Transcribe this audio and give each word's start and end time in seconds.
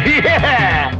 Yeah! 0.06 0.94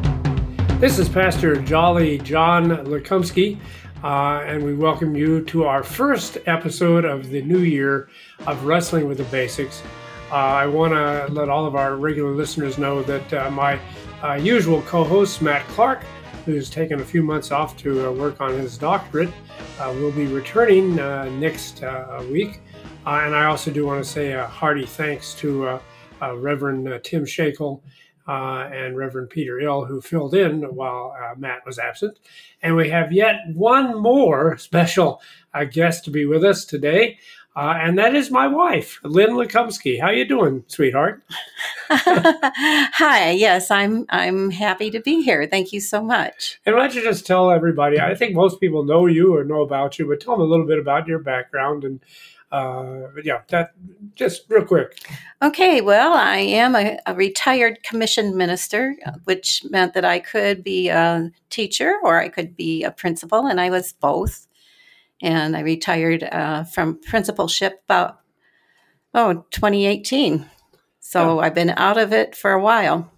This 0.79 0.99
is 0.99 1.09
Pastor 1.09 1.57
Jolly 1.57 2.19
John 2.19 2.69
Lekumsky, 2.85 3.59
uh, 4.05 4.43
and 4.45 4.63
we 4.63 4.75
welcome 4.75 5.17
you 5.17 5.43
to 5.47 5.65
our 5.65 5.83
first 5.83 6.37
episode 6.45 7.07
of 7.07 7.31
the 7.31 7.41
new 7.41 7.61
year 7.61 8.11
of 8.47 8.63
Wrestling 8.67 9.09
with 9.09 9.17
the 9.17 9.25
Basics. 9.25 9.83
Uh, 10.31 10.35
I 10.35 10.67
want 10.67 10.93
to 10.93 11.33
let 11.33 11.49
all 11.49 11.65
of 11.65 11.77
our 11.77 11.97
regular 11.97 12.33
listeners 12.33 12.77
know 12.77 13.03
that 13.05 13.33
uh, 13.33 13.51
my 13.51 13.81
uh, 14.23 14.35
usual 14.35 14.83
co 14.83 15.03
host, 15.03 15.41
Matt 15.41 15.67
Clark, 15.69 16.05
who's 16.45 16.69
taken 16.69 17.01
a 17.01 17.05
few 17.05 17.23
months 17.23 17.51
off 17.51 17.79
to 17.79 18.07
uh, 18.09 18.13
work 18.13 18.39
on 18.43 18.53
his 18.53 18.77
doctorate, 18.77 19.31
uh, 19.79 19.95
will 19.97 20.13
be 20.13 20.27
returning 20.27 20.97
next 21.41 21.83
week. 22.31 22.61
And 23.07 23.35
I 23.35 23.47
also 23.47 23.71
do 23.71 23.87
want 23.87 24.05
to 24.05 24.11
say 24.11 24.33
a 24.33 24.47
hearty 24.47 24.85
thanks 24.85 25.33
to 25.37 25.81
Reverend 26.21 27.03
Tim 27.03 27.25
Shakel 27.25 27.81
uh, 28.31 28.71
and 28.73 28.97
Reverend 28.97 29.29
Peter 29.29 29.59
Ill, 29.59 29.85
who 29.85 30.01
filled 30.01 30.35
in 30.35 30.63
while 30.63 31.17
uh, 31.21 31.35
Matt 31.37 31.67
was 31.67 31.81
absent. 31.81 32.21
And 32.63 32.77
we 32.77 32.89
have 32.91 33.11
yet 33.11 33.41
one 33.55 34.01
more 34.01 34.57
special 34.57 35.21
uh, 35.53 35.65
guest 35.65 36.05
to 36.05 36.13
be 36.13 36.27
with 36.27 36.45
us 36.45 36.65
today, 36.65 37.19
uh, 37.57 37.75
and 37.81 37.99
that 37.99 38.15
is 38.15 38.31
my 38.31 38.47
wife, 38.47 39.01
Lynn 39.03 39.31
Lekumsky. 39.31 40.01
How 40.01 40.11
you 40.11 40.25
doing, 40.25 40.63
sweetheart? 40.69 41.25
Hi, 41.91 43.33
yes, 43.33 43.69
I'm 43.73 44.07
I'm 44.11 44.53
happy 44.53 44.93
to 44.93 45.01
be 45.01 45.23
here. 45.23 45.49
Thank 45.51 45.73
you 45.73 45.81
so 45.81 46.01
much. 46.01 46.61
And 46.65 46.77
why 46.77 46.83
don't 46.83 46.95
you 46.95 47.03
just 47.03 47.27
tell 47.27 47.51
everybody? 47.51 47.99
I 47.99 48.15
think 48.15 48.37
most 48.37 48.61
people 48.61 48.85
know 48.85 49.07
you 49.07 49.35
or 49.35 49.43
know 49.43 49.63
about 49.63 49.99
you, 49.99 50.07
but 50.07 50.21
tell 50.21 50.35
them 50.37 50.43
a 50.43 50.49
little 50.49 50.67
bit 50.67 50.79
about 50.79 51.09
your 51.09 51.19
background 51.19 51.83
and. 51.85 52.01
Uh, 52.53 53.03
but 53.15 53.25
yeah, 53.25 53.43
that 53.49 53.73
just 54.15 54.45
real 54.49 54.65
quick. 54.65 54.99
Okay, 55.41 55.81
well, 55.81 56.13
I 56.15 56.39
am 56.39 56.75
a, 56.75 56.99
a 57.07 57.15
retired 57.15 57.83
commissioned 57.83 58.35
minister, 58.35 58.97
which 59.25 59.65
meant 59.71 59.95
that 59.95 60.05
I 60.05 60.19
could 60.19 60.65
be 60.65 60.89
a 60.89 61.31
teacher 61.49 61.95
or 62.03 62.21
I 62.21 62.29
could 62.29 62.57
be 62.57 62.83
a 62.83 62.91
principal, 62.91 63.47
and 63.47 63.61
I 63.61 63.71
was 63.71 63.93
both. 63.93 64.49
And 65.23 65.57
I 65.57 65.61
retired 65.61 66.25
uh, 66.25 66.65
from 66.65 66.99
principalship 67.01 67.83
about 67.85 68.21
oh 69.15 69.45
2018. 69.51 70.47
So 70.99 71.41
I've 71.41 71.55
been 71.55 71.71
out 71.71 71.99
of 71.99 72.13
it 72.13 72.37
for 72.37 72.53
a 72.53 72.63
while. 72.63 73.11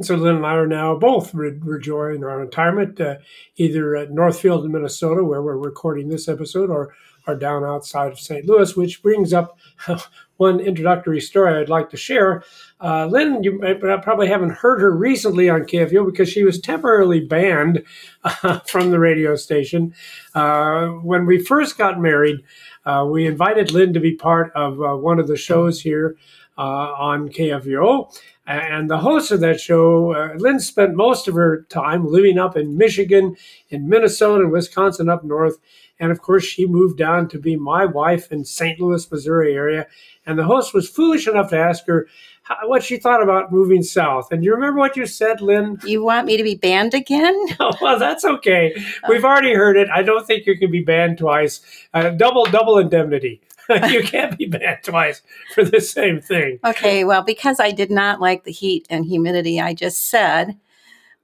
And 0.00 0.06
so 0.06 0.14
Lynn 0.14 0.36
and 0.36 0.46
I 0.46 0.54
are 0.54 0.66
now 0.66 0.96
both 0.96 1.34
re- 1.34 1.50
enjoying 1.50 2.24
our 2.24 2.38
retirement, 2.38 2.98
uh, 3.00 3.16
either 3.56 3.94
at 3.96 4.10
Northfield 4.10 4.64
in 4.64 4.72
Minnesota, 4.72 5.22
where 5.22 5.42
we're 5.42 5.58
recording 5.58 6.08
this 6.08 6.26
episode, 6.26 6.70
or 6.70 6.94
are 7.26 7.36
down 7.36 7.64
outside 7.64 8.12
of 8.12 8.20
St. 8.20 8.46
Louis, 8.46 8.76
which 8.76 9.02
brings 9.02 9.32
up 9.32 9.58
one 10.36 10.58
introductory 10.58 11.20
story 11.20 11.60
I'd 11.60 11.68
like 11.68 11.90
to 11.90 11.96
share. 11.96 12.42
Uh, 12.80 13.06
Lynn, 13.06 13.42
you 13.42 13.58
probably 14.02 14.26
haven't 14.26 14.52
heard 14.52 14.80
her 14.80 14.90
recently 14.90 15.50
on 15.50 15.64
KFUO 15.64 16.06
because 16.06 16.30
she 16.30 16.44
was 16.44 16.58
temporarily 16.58 17.20
banned 17.20 17.82
uh, 18.24 18.58
from 18.66 18.90
the 18.90 18.98
radio 18.98 19.36
station. 19.36 19.94
Uh, 20.34 20.86
when 20.86 21.26
we 21.26 21.44
first 21.44 21.76
got 21.76 22.00
married, 22.00 22.40
uh, 22.86 23.06
we 23.10 23.26
invited 23.26 23.72
Lynn 23.72 23.92
to 23.92 24.00
be 24.00 24.16
part 24.16 24.50
of 24.54 24.80
uh, 24.80 24.96
one 24.96 25.18
of 25.18 25.28
the 25.28 25.36
shows 25.36 25.80
here 25.82 26.16
uh, 26.56 26.92
on 26.92 27.28
KFUO. 27.28 28.10
And 28.46 28.90
the 28.90 28.98
host 28.98 29.30
of 29.30 29.40
that 29.40 29.60
show, 29.60 30.12
uh, 30.12 30.34
Lynn 30.36 30.58
spent 30.60 30.94
most 30.94 31.28
of 31.28 31.34
her 31.34 31.66
time 31.68 32.06
living 32.06 32.38
up 32.38 32.56
in 32.56 32.76
Michigan, 32.76 33.36
in 33.68 33.88
Minnesota, 33.88 34.44
and 34.44 34.52
Wisconsin 34.52 35.08
up 35.08 35.22
north. 35.22 35.58
And 36.00 36.10
of 36.10 36.22
course, 36.22 36.44
she 36.44 36.66
moved 36.66 36.98
down 36.98 37.28
to 37.28 37.38
be 37.38 37.56
my 37.56 37.84
wife 37.84 38.32
in 38.32 38.44
St. 38.44 38.80
Louis, 38.80 39.08
Missouri 39.10 39.54
area. 39.54 39.86
And 40.26 40.38
the 40.38 40.44
host 40.44 40.72
was 40.72 40.88
foolish 40.88 41.28
enough 41.28 41.50
to 41.50 41.58
ask 41.58 41.86
her 41.86 42.08
how, 42.42 42.56
what 42.66 42.82
she 42.82 42.96
thought 42.96 43.22
about 43.22 43.52
moving 43.52 43.82
south. 43.82 44.32
And 44.32 44.42
you 44.42 44.52
remember 44.54 44.78
what 44.78 44.96
you 44.96 45.06
said, 45.06 45.40
Lynn? 45.42 45.78
You 45.84 46.02
want 46.02 46.26
me 46.26 46.36
to 46.38 46.42
be 46.42 46.54
banned 46.54 46.94
again? 46.94 47.36
Oh, 47.62 47.72
well, 47.82 47.98
that's 47.98 48.24
okay. 48.24 48.72
We've 49.06 49.24
already 49.24 49.52
heard 49.52 49.76
it. 49.76 49.88
I 49.94 50.02
don't 50.02 50.26
think 50.26 50.46
you 50.46 50.56
can 50.56 50.70
be 50.70 50.82
banned 50.82 51.18
twice. 51.18 51.60
Uh, 51.92 52.08
double, 52.10 52.46
double 52.46 52.78
indemnity. 52.78 53.42
you 53.90 54.02
can't 54.02 54.36
be 54.36 54.46
banned 54.46 54.82
twice 54.82 55.22
for 55.54 55.64
the 55.64 55.80
same 55.80 56.20
thing. 56.20 56.58
Okay, 56.64 57.04
well, 57.04 57.22
because 57.22 57.60
I 57.60 57.70
did 57.70 57.90
not 57.90 58.20
like 58.20 58.44
the 58.44 58.52
heat 58.52 58.86
and 58.90 59.04
humidity, 59.04 59.60
I 59.60 59.74
just 59.74 60.08
said, 60.08 60.56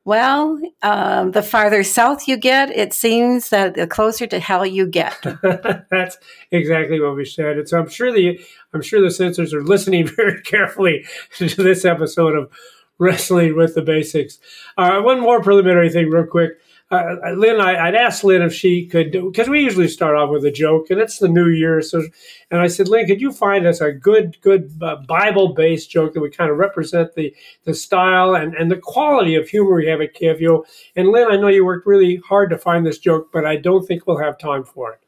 well, 0.07 0.61
um, 0.83 1.33
the 1.33 1.43
farther 1.43 1.83
south 1.83 2.29
you 2.29 2.37
get, 2.37 2.71
it 2.71 2.93
seems 2.93 3.49
that 3.49 3.75
the 3.75 3.89
closer 3.89 4.25
to 4.29 4.39
hell 4.39 4.65
you 4.65 4.87
get. 4.87 5.17
That's 5.91 6.17
exactly 6.53 7.01
what 7.01 7.17
we 7.17 7.25
said. 7.25 7.59
And 7.59 7.69
so 7.69 7.81
I'm 7.81 7.89
sure 7.89 8.13
the 8.13 8.39
I'm 8.73 8.83
sure 8.83 9.01
the 9.01 9.11
censors 9.11 9.53
are 9.53 9.65
listening 9.65 10.07
very 10.17 10.41
carefully 10.43 11.05
to 11.39 11.49
this 11.49 11.85
episode 11.85 12.37
of 12.37 12.53
Wrestling 12.99 13.57
with 13.57 13.75
the 13.75 13.83
Basics. 13.83 14.39
Uh, 14.79 15.01
one 15.01 15.21
more 15.21 15.43
preliminary 15.43 15.91
thing, 15.91 16.09
real 16.09 16.25
quick. 16.25 16.53
Uh, 16.89 17.17
Lynn, 17.35 17.61
I, 17.61 17.89
I'd 17.89 17.97
asked 17.97 18.23
Lynn 18.23 18.43
if 18.43 18.55
she 18.55 18.87
could, 18.87 19.11
because 19.11 19.49
we 19.49 19.61
usually 19.61 19.89
start 19.89 20.17
off 20.17 20.31
with 20.31 20.45
a 20.45 20.53
joke, 20.53 20.89
and 20.89 21.01
it's 21.01 21.19
the 21.19 21.27
new 21.29 21.49
year. 21.49 21.83
So, 21.83 22.01
and 22.53 22.61
I 22.61 22.69
said, 22.69 22.87
Lynn, 22.87 23.07
could 23.07 23.21
you 23.21 23.33
find 23.33 23.67
us 23.67 23.81
a 23.81 23.91
good, 23.91 24.41
good 24.41 24.73
uh, 24.81 24.97
Bible-based 25.09 25.91
joke 25.91 26.15
that 26.15 26.21
would 26.21 26.37
kind 26.37 26.49
of 26.49 26.59
represent 26.59 27.15
the 27.15 27.35
the 27.65 27.75
style 27.75 28.37
and, 28.37 28.55
and 28.55 28.71
the 28.71 28.77
quality 28.77 29.35
of 29.35 29.49
humor 29.49 29.75
we 29.75 29.89
have 29.89 30.01
at 30.01 30.15
KFUO? 30.15 30.65
And 30.95 31.09
Lynn, 31.09 31.27
I 31.29 31.37
know 31.37 31.49
you 31.49 31.65
worked 31.65 31.89
really 31.89 32.17
hard 32.25 32.51
to 32.51 32.59
find 32.59 32.87
this 32.87 32.99
joke, 32.99 33.31
but 33.33 33.45
I 33.45 33.57
don't 33.57 33.85
think 33.85 34.07
we'll 34.07 34.19
have 34.19 34.39
time 34.39 34.63
for 34.63 34.93
it. 34.93 35.01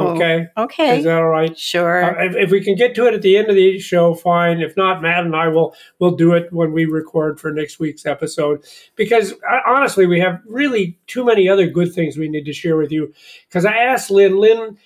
Oh, 0.00 0.14
Okay, 0.14 0.46
Okay, 0.56 0.98
is 0.98 1.04
that 1.04 1.16
all 1.18 1.28
right? 1.28 1.58
sure. 1.58 2.04
Uh, 2.04 2.24
if, 2.24 2.36
if 2.36 2.50
we 2.50 2.62
can 2.62 2.76
get 2.76 2.94
to 2.94 3.06
it 3.06 3.14
at 3.14 3.22
the 3.22 3.36
end 3.36 3.48
of 3.48 3.56
the 3.56 3.78
show, 3.80 4.14
fine. 4.14 4.60
If 4.60 4.76
not, 4.76 5.02
Matt 5.02 5.24
and 5.24 5.34
I 5.34 5.48
will 5.48 5.74
will 5.98 6.12
do 6.16 6.34
it 6.34 6.52
when 6.52 6.72
we 6.72 6.84
record 6.84 7.40
for 7.40 7.50
next 7.52 7.80
week's 7.80 8.06
episode. 8.06 8.64
Because 8.94 9.32
uh, 9.32 9.60
honestly, 9.66 10.06
we 10.06 10.20
have 10.20 10.40
really 10.46 10.98
too 11.08 11.24
many 11.24 11.48
other 11.48 11.66
good 11.66 11.92
things 11.92 12.16
we 12.16 12.28
need 12.28 12.44
to 12.44 12.52
share 12.52 12.76
with 12.76 12.92
you. 12.92 13.12
Because 13.48 13.64
I 13.64 13.76
asked 13.76 14.10
Lynn, 14.10 14.38
Lynn, 14.38 14.78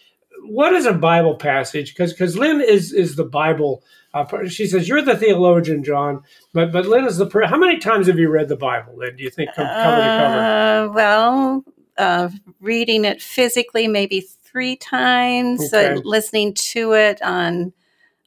what 0.45 0.73
is 0.73 0.87
a 0.87 0.95
Bible 0.95 1.37
passage? 1.37 1.95
Because 1.95 2.13
because 2.13 2.37
Lynn 2.39 2.61
is 2.61 2.93
is 2.93 3.17
the 3.17 3.25
Bible. 3.25 3.85
Uh, 4.15 4.47
she 4.47 4.67
says 4.67 4.89
you're 4.89 5.03
the 5.03 5.17
theologian, 5.17 5.85
John, 5.85 6.23
but 6.53 6.73
but 6.73 6.87
Lynn 6.87 7.05
is 7.05 7.19
the. 7.19 7.29
How 7.47 7.59
many 7.59 7.79
times 7.79 8.07
have 8.07 8.19
you 8.19 8.31
read 8.31 8.49
the 8.49 8.57
Bible, 8.57 8.97
Lynn? 8.97 9.17
Do 9.17 9.23
you 9.25 9.31
think 9.31 9.51
cover 9.55 9.69
to 9.69 9.75
cover? 9.75 10.39
Uh, 10.39 10.93
well, 10.93 11.65
uh, 11.99 12.29
reading 12.61 13.05
it 13.05 13.23
physically 13.23 13.89
maybe 13.89 14.27
three 14.53 14.77
times, 14.77 15.73
Okay. 15.73 15.95
uh, 15.95 16.01
listening 16.05 16.55
to 16.55 16.93
it 16.93 17.21
on 17.23 17.73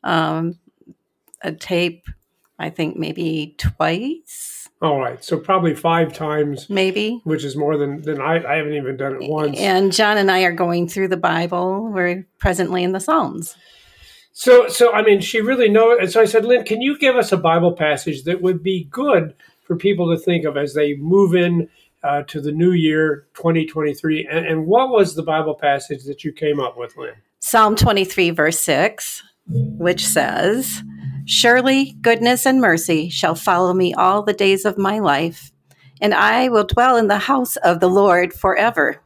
um, 0.04 0.58
a 1.42 1.52
tape, 1.52 2.08
I 2.60 2.70
think 2.70 2.98
maybe 2.98 3.56
twice, 3.58 4.68
All 4.82 5.00
right, 5.00 5.24
so 5.24 5.38
probably 5.40 5.74
five 5.76 6.14
times, 6.14 6.70
maybe. 6.70 7.22
which 7.24 7.44
is 7.44 7.56
more 7.56 7.78
than 7.78 8.02
than 8.02 8.20
I. 8.20 8.44
I 8.44 8.58
haven't 8.58 8.74
even 8.74 8.98
done 8.98 9.22
it 9.22 9.30
once. 9.30 9.58
And 9.60 9.92
John 9.94 10.18
and 10.18 10.30
I 10.30 10.42
are 10.44 10.52
going 10.52 10.88
through 10.88 11.08
the 11.10 11.18
Bible. 11.18 11.90
We're 11.92 12.28
presently 12.40 12.84
in 12.84 12.92
the 12.92 13.00
Psalms. 13.00 13.56
So, 14.34 14.68
so 14.68 14.92
I 14.92 15.02
mean, 15.02 15.22
she 15.22 15.40
really 15.40 15.70
knows. 15.70 15.98
And 16.02 16.12
so 16.12 16.22
I 16.22 16.26
said, 16.26 16.44
Lynn, 16.44 16.66
can 16.66 16.82
you 16.82 16.98
give 17.00 17.16
us 17.16 17.32
a 17.32 17.38
Bible 17.38 17.72
passage 17.74 18.24
that 18.24 18.42
would 18.42 18.62
be 18.62 18.84
good 18.92 19.34
for 19.64 19.76
people 19.78 20.14
to 20.16 20.22
think 20.22 20.46
of 20.46 20.58
as 20.58 20.74
they 20.74 20.96
move 20.98 21.34
in 21.34 21.70
uh, 22.06 22.24
to 22.24 22.40
the 22.40 22.52
new 22.52 22.72
year, 22.72 23.28
2023? 23.34 24.28
And, 24.30 24.46
and 24.46 24.68
what 24.68 24.90
was 24.90 25.16
the 25.16 25.24
Bible 25.24 25.56
passage 25.56 26.04
that 26.06 26.24
you 26.24 26.32
came 26.32 26.60
up 26.60 26.78
with, 26.78 26.96
Lynn? 26.96 27.16
Psalm 27.40 27.76
23, 27.76 28.32
verse 28.32 28.60
6, 28.60 29.24
which 29.48 30.06
says, 30.06 30.84
Surely 31.26 31.94
goodness 32.02 32.46
and 32.46 32.62
mercy 32.62 33.10
shall 33.10 33.36
follow 33.36 33.74
me 33.74 33.94
all 33.94 34.22
the 34.22 34.34
days 34.34 34.64
of 34.64 34.78
my 34.78 35.00
life, 35.00 35.52
and 36.00 36.14
I 36.14 36.50
will 36.50 36.66
dwell 36.66 36.98
in 36.98 37.08
the 37.08 37.18
house 37.18 37.56
of 37.58 37.80
the 37.80 37.90
Lord 37.90 38.34
forever. 38.34 39.02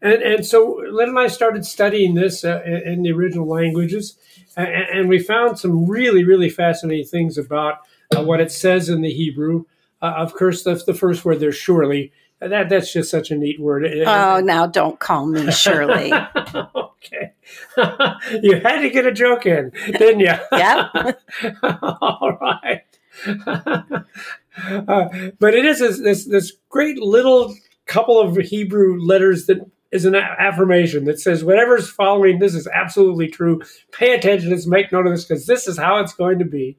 And, 0.00 0.22
and 0.22 0.46
so 0.46 0.82
Lynn 0.90 1.10
and 1.10 1.18
I 1.18 1.28
started 1.28 1.64
studying 1.64 2.14
this 2.14 2.44
uh, 2.44 2.62
in, 2.64 3.02
the 3.02 3.12
original 3.12 3.48
languages, 3.48 4.16
and, 4.56 4.68
and 4.68 5.08
we 5.08 5.18
found 5.18 5.58
some 5.58 5.86
really, 5.86 6.24
really 6.24 6.48
fascinating 6.48 7.06
things 7.06 7.38
about 7.38 7.78
uh, 8.16 8.22
what 8.22 8.40
it 8.40 8.50
says 8.50 8.88
in 8.88 9.00
the 9.00 9.12
Hebrew. 9.12 9.64
Uh, 10.02 10.14
of 10.16 10.34
course, 10.34 10.64
that's 10.64 10.84
the 10.84 10.94
first 10.94 11.24
word 11.24 11.38
there, 11.40 11.52
surely. 11.52 12.12
That, 12.40 12.68
that's 12.68 12.92
just 12.92 13.08
such 13.08 13.30
a 13.30 13.36
neat 13.36 13.60
word. 13.60 13.86
Oh, 14.04 14.40
now 14.40 14.66
don't 14.66 14.98
call 14.98 15.26
me 15.26 15.50
Shirley. 15.52 16.12
okay. 16.74 17.32
you 18.42 18.60
had 18.60 18.80
to 18.80 18.90
get 18.90 19.06
a 19.06 19.12
joke 19.12 19.46
in, 19.46 19.70
didn't 19.86 20.20
you? 20.20 20.34
Yep. 20.52 21.20
All 21.62 22.36
right. 22.40 22.82
uh, 23.26 25.08
but 25.38 25.54
it 25.54 25.64
is 25.64 25.78
this, 25.78 26.00
this 26.00 26.24
this 26.26 26.52
great 26.68 26.98
little 26.98 27.54
couple 27.86 28.20
of 28.20 28.36
Hebrew 28.36 29.00
letters 29.00 29.46
that 29.46 29.58
is 29.92 30.04
an 30.04 30.14
affirmation 30.14 31.04
that 31.04 31.20
says 31.20 31.44
whatever's 31.44 31.88
following 31.88 32.38
this 32.38 32.54
is 32.54 32.66
absolutely 32.66 33.28
true. 33.28 33.60
Pay 33.92 34.14
attention 34.14 34.50
to 34.50 34.56
this, 34.56 34.66
make 34.66 34.90
note 34.90 35.06
of 35.06 35.12
this 35.12 35.24
because 35.24 35.46
this 35.46 35.68
is 35.68 35.78
how 35.78 35.98
it's 35.98 36.14
going 36.14 36.38
to 36.38 36.44
be. 36.44 36.78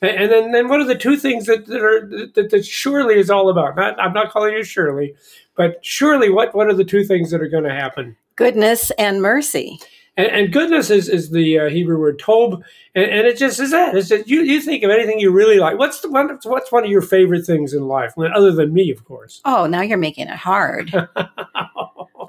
And, 0.00 0.10
and 0.10 0.32
then, 0.32 0.52
then 0.52 0.68
what 0.68 0.80
are 0.80 0.86
the 0.86 0.94
two 0.94 1.16
things 1.16 1.46
that, 1.46 1.66
that 1.66 1.82
are 1.82 2.08
that, 2.34 2.50
that 2.50 2.64
surely 2.64 3.18
is 3.18 3.30
all 3.30 3.48
about? 3.48 3.76
Not, 3.76 3.98
I'm 4.00 4.12
not 4.12 4.30
calling 4.30 4.54
you 4.54 4.64
Shirley, 4.64 5.14
but 5.56 5.84
surely 5.84 6.30
what 6.30 6.54
what 6.54 6.68
are 6.68 6.74
the 6.74 6.84
two 6.84 7.04
things 7.04 7.30
that 7.30 7.40
are 7.40 7.48
going 7.48 7.64
to 7.64 7.74
happen? 7.74 8.16
Goodness 8.36 8.90
and 8.92 9.22
mercy. 9.22 9.78
And, 10.16 10.28
and 10.28 10.52
goodness 10.52 10.90
is, 10.90 11.08
is 11.08 11.30
the 11.30 11.58
uh, 11.58 11.68
Hebrew 11.68 11.98
word 11.98 12.18
tob, 12.18 12.62
and, 12.94 13.04
and 13.04 13.26
it 13.26 13.36
just 13.36 13.58
is 13.58 13.72
that. 13.72 13.96
It's 13.96 14.08
just, 14.08 14.28
you, 14.28 14.42
you 14.42 14.60
think 14.60 14.84
of 14.84 14.90
anything 14.90 15.18
you 15.18 15.30
really 15.30 15.58
like. 15.58 15.78
What's 15.78 16.00
the 16.00 16.10
one? 16.10 16.38
What's 16.44 16.70
one 16.70 16.84
of 16.84 16.90
your 16.90 17.02
favorite 17.02 17.44
things 17.44 17.74
in 17.74 17.88
life, 17.88 18.14
other 18.16 18.52
than 18.52 18.72
me, 18.72 18.90
of 18.90 19.04
course? 19.04 19.40
Oh, 19.44 19.66
now 19.66 19.80
you're 19.80 19.98
making 19.98 20.28
it 20.28 20.36
hard. 20.36 20.94
uh, 21.16 21.26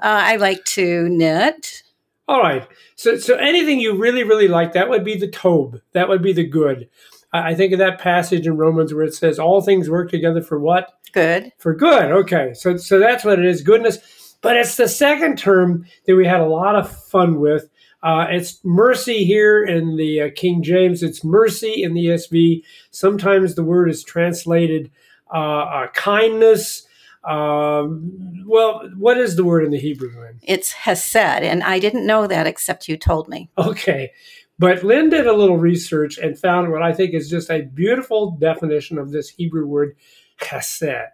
I 0.00 0.36
like 0.36 0.64
to 0.64 1.08
knit. 1.08 1.82
All 2.28 2.40
right. 2.40 2.66
So, 2.96 3.18
so 3.18 3.36
anything 3.36 3.78
you 3.78 3.96
really, 3.96 4.24
really 4.24 4.48
like, 4.48 4.72
that 4.72 4.88
would 4.88 5.04
be 5.04 5.16
the 5.16 5.28
tob. 5.28 5.80
That 5.92 6.08
would 6.08 6.22
be 6.22 6.32
the 6.32 6.44
good. 6.44 6.88
I 7.32 7.54
think 7.54 7.72
of 7.72 7.78
that 7.80 7.98
passage 7.98 8.46
in 8.46 8.56
Romans 8.56 8.94
where 8.94 9.04
it 9.04 9.14
says, 9.14 9.38
"All 9.38 9.60
things 9.60 9.90
work 9.90 10.10
together 10.10 10.42
for 10.42 10.58
what? 10.58 10.98
Good. 11.12 11.52
For 11.58 11.74
good." 11.74 12.10
Okay. 12.12 12.54
So, 12.54 12.76
so 12.76 12.98
that's 12.98 13.24
what 13.24 13.38
it 13.38 13.44
is. 13.44 13.62
Goodness. 13.62 13.98
But 14.42 14.56
it's 14.56 14.76
the 14.76 14.88
second 14.88 15.38
term 15.38 15.86
that 16.06 16.14
we 16.14 16.26
had 16.26 16.40
a 16.40 16.46
lot 16.46 16.76
of 16.76 16.90
fun 16.90 17.40
with 17.40 17.68
uh, 18.02 18.26
it's 18.30 18.60
mercy 18.64 19.24
here 19.24 19.64
in 19.64 19.96
the 19.96 20.20
uh, 20.20 20.30
King 20.36 20.62
James. 20.62 21.02
It's 21.02 21.24
mercy 21.24 21.82
in 21.82 21.94
the 21.94 22.06
ESV. 22.06 22.62
Sometimes 22.92 23.54
the 23.54 23.64
word 23.64 23.90
is 23.90 24.04
translated 24.04 24.92
uh, 25.34 25.38
uh, 25.38 25.86
kindness. 25.88 26.86
Um, 27.24 28.44
well, 28.46 28.88
what 28.96 29.18
is 29.18 29.34
the 29.34 29.44
word 29.44 29.64
in 29.64 29.72
the 29.72 29.78
Hebrew? 29.80 30.10
Lynn? 30.20 30.38
It's 30.42 30.72
hesed, 30.72 31.16
and 31.16 31.64
I 31.64 31.80
didn't 31.80 32.06
know 32.06 32.28
that 32.28 32.46
except 32.46 32.88
you 32.88 32.96
told 32.96 33.28
me. 33.28 33.50
Okay. 33.58 34.12
But 34.58 34.82
Lynn 34.82 35.10
did 35.10 35.26
a 35.26 35.32
little 35.32 35.58
research 35.58 36.18
and 36.18 36.38
found 36.38 36.72
what 36.72 36.82
I 36.82 36.92
think 36.92 37.12
is 37.12 37.28
just 37.28 37.50
a 37.50 37.62
beautiful 37.62 38.32
definition 38.32 38.98
of 38.98 39.10
this 39.10 39.28
Hebrew 39.28 39.66
word, 39.66 39.96
hesed. 40.40 41.10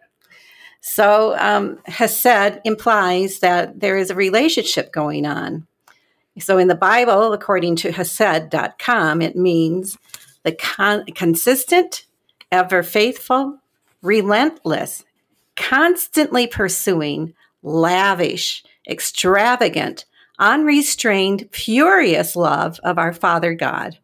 So, 0.80 1.36
um, 1.38 1.78
hesed 1.86 2.60
implies 2.64 3.40
that 3.40 3.80
there 3.80 3.96
is 3.96 4.10
a 4.10 4.14
relationship 4.14 4.92
going 4.92 5.26
on. 5.26 5.66
So 6.38 6.58
in 6.58 6.68
the 6.68 6.74
Bible, 6.74 7.32
according 7.32 7.76
to 7.76 7.92
Hesed.com, 7.92 9.20
it 9.20 9.36
means 9.36 9.98
the 10.44 10.52
con- 10.52 11.04
consistent, 11.14 12.06
ever 12.50 12.82
faithful, 12.82 13.58
relentless, 14.00 15.04
constantly 15.56 16.46
pursuing, 16.46 17.34
lavish, 17.62 18.64
extravagant, 18.88 20.06
unrestrained, 20.38 21.48
furious 21.52 22.36
love 22.36 22.78
of 22.82 22.98
our 22.98 23.12
Father 23.12 23.54
God. 23.54 23.98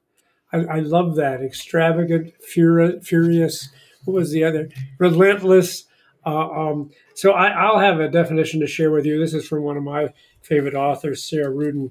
I, 0.53 0.59
I 0.59 0.79
love 0.81 1.17
that. 1.17 1.43
Extravagant, 1.43 2.33
furi- 2.43 3.05
furious. 3.05 3.69
What 4.05 4.15
was 4.15 4.33
the 4.33 4.45
other? 4.45 4.71
Relentless. 4.99 5.85
Uh, 6.25 6.51
um, 6.51 6.91
so 7.15 7.33
I, 7.33 7.71
will 7.71 7.81
have 7.81 8.01
a 8.01 8.09
definition 8.09 8.61
to 8.61 8.67
share 8.67 8.91
with 8.91 9.07
you. 9.07 9.19
This 9.19 9.35
is 9.35 9.47
from 9.47 9.63
one 9.63 9.77
of 9.77 9.83
my 9.83 10.09
favorite 10.43 10.75
authors, 10.75 11.29
Sarah 11.29 11.53
Ruden. 11.53 11.91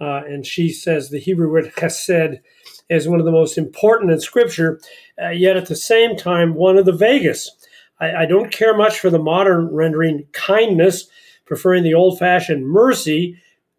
Uh, 0.00 0.22
and 0.26 0.46
she 0.46 0.70
says 0.70 1.10
the 1.10 1.18
Hebrew 1.18 1.50
word 1.50 1.72
chesed 1.76 2.38
is 2.88 3.08
one 3.08 3.18
of 3.18 3.26
the 3.26 3.32
most 3.32 3.58
important 3.58 4.10
in 4.10 4.20
Scripture, 4.20 4.80
uh, 5.20 5.30
yet 5.30 5.56
at 5.56 5.66
the 5.66 5.76
same 5.76 6.16
time, 6.16 6.54
one 6.54 6.78
of 6.78 6.86
the 6.86 6.92
vaguest. 6.92 7.50
I, 8.00 8.22
I, 8.22 8.26
don't 8.26 8.52
care 8.52 8.76
much 8.76 8.98
for 8.98 9.10
the 9.10 9.18
modern 9.18 9.68
rendering 9.68 10.26
kindness, 10.32 11.08
preferring 11.44 11.82
the 11.82 11.94
old 11.94 12.18
fashioned 12.18 12.66
mercy 12.66 13.36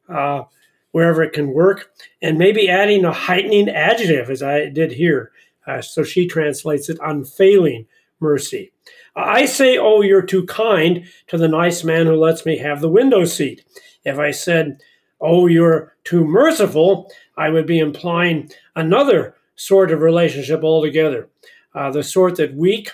uh, 0.10 0.44
wherever 0.92 1.22
it 1.22 1.34
can 1.34 1.54
work, 1.54 1.92
and 2.22 2.38
maybe 2.38 2.70
adding 2.70 3.06
a 3.06 3.12
heightening 3.12 3.70
adjective, 3.70 4.30
as 4.30 4.42
I 4.42 4.70
did 4.70 4.92
here. 4.92 5.32
Uh, 5.68 5.82
so 5.82 6.04
she 6.04 6.28
translates 6.28 6.90
it 6.90 6.98
unfailing 7.04 7.86
mercy. 8.20 8.72
I 9.16 9.46
say, 9.46 9.78
Oh, 9.78 10.02
you're 10.02 10.22
too 10.24 10.46
kind 10.46 11.06
to 11.28 11.38
the 11.38 11.48
nice 11.48 11.84
man 11.84 12.06
who 12.06 12.16
lets 12.16 12.46
me 12.46 12.58
have 12.58 12.82
the 12.82 12.90
window 12.90 13.26
seat. 13.26 13.64
If 14.04 14.18
I 14.18 14.32
said, 14.32 14.82
oh, 15.22 15.48
you're 15.48 15.96
too 16.04 16.26
merciful, 16.26 17.12
I 17.38 17.50
would 17.50 17.66
be 17.66 17.80
implying 17.80 18.52
another 18.76 19.36
sort 19.56 19.92
of 19.92 20.02
relationship 20.02 20.64
altogether. 20.64 21.30
Uh, 21.76 21.92
the 21.92 22.04
sort 22.04 22.38
that 22.38 22.56
weak, 22.56 22.92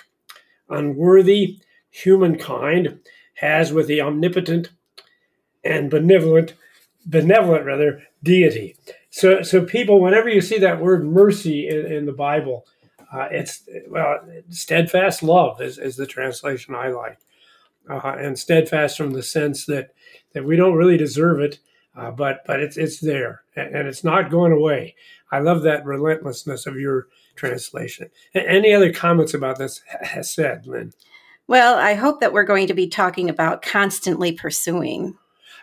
unworthy 0.68 1.58
humankind 1.90 2.98
has 3.34 3.72
with 3.72 3.86
the 3.86 4.00
omnipotent 4.00 4.70
and 5.64 5.90
benevolent, 5.90 6.54
benevolent 7.06 7.64
rather, 7.64 8.02
deity. 8.22 8.76
So, 9.10 9.42
so 9.42 9.64
people, 9.64 10.00
whenever 10.00 10.28
you 10.28 10.40
see 10.40 10.58
that 10.58 10.80
word 10.80 11.04
mercy 11.04 11.68
in, 11.68 11.86
in 11.90 12.06
the 12.06 12.12
Bible, 12.12 12.66
uh, 13.12 13.28
it's 13.30 13.68
well, 13.88 14.18
steadfast 14.50 15.22
love 15.22 15.62
is, 15.62 15.78
is 15.78 15.96
the 15.96 16.06
translation 16.06 16.74
I 16.74 16.88
like, 16.88 17.18
uh, 17.88 18.16
and 18.18 18.38
steadfast 18.38 18.96
from 18.96 19.12
the 19.12 19.22
sense 19.22 19.64
that 19.66 19.94
that 20.32 20.44
we 20.44 20.56
don't 20.56 20.74
really 20.74 20.96
deserve 20.96 21.40
it, 21.40 21.60
uh, 21.96 22.10
but 22.10 22.40
but 22.46 22.60
it's 22.60 22.76
it's 22.76 23.00
there 23.00 23.42
and, 23.54 23.88
it's 23.88 24.04
not 24.04 24.30
going 24.30 24.52
away. 24.52 24.96
I 25.30 25.38
love 25.38 25.62
that 25.62 25.84
relentlessness 25.84 26.66
of 26.66 26.76
your 26.76 27.06
translation. 27.36 28.10
any 28.34 28.74
other 28.74 28.92
comments 28.92 29.34
about 29.34 29.58
this 29.58 29.80
hesed, 30.02 30.66
Lynn? 30.66 30.92
Well, 31.48 31.76
I 31.76 31.94
hope 31.94 32.20
that 32.20 32.32
we're 32.32 32.44
going 32.44 32.66
to 32.66 32.74
be 32.74 32.88
talking 32.88 33.30
about 33.30 33.62
constantly 33.62 34.32
pursuing. 34.32 35.16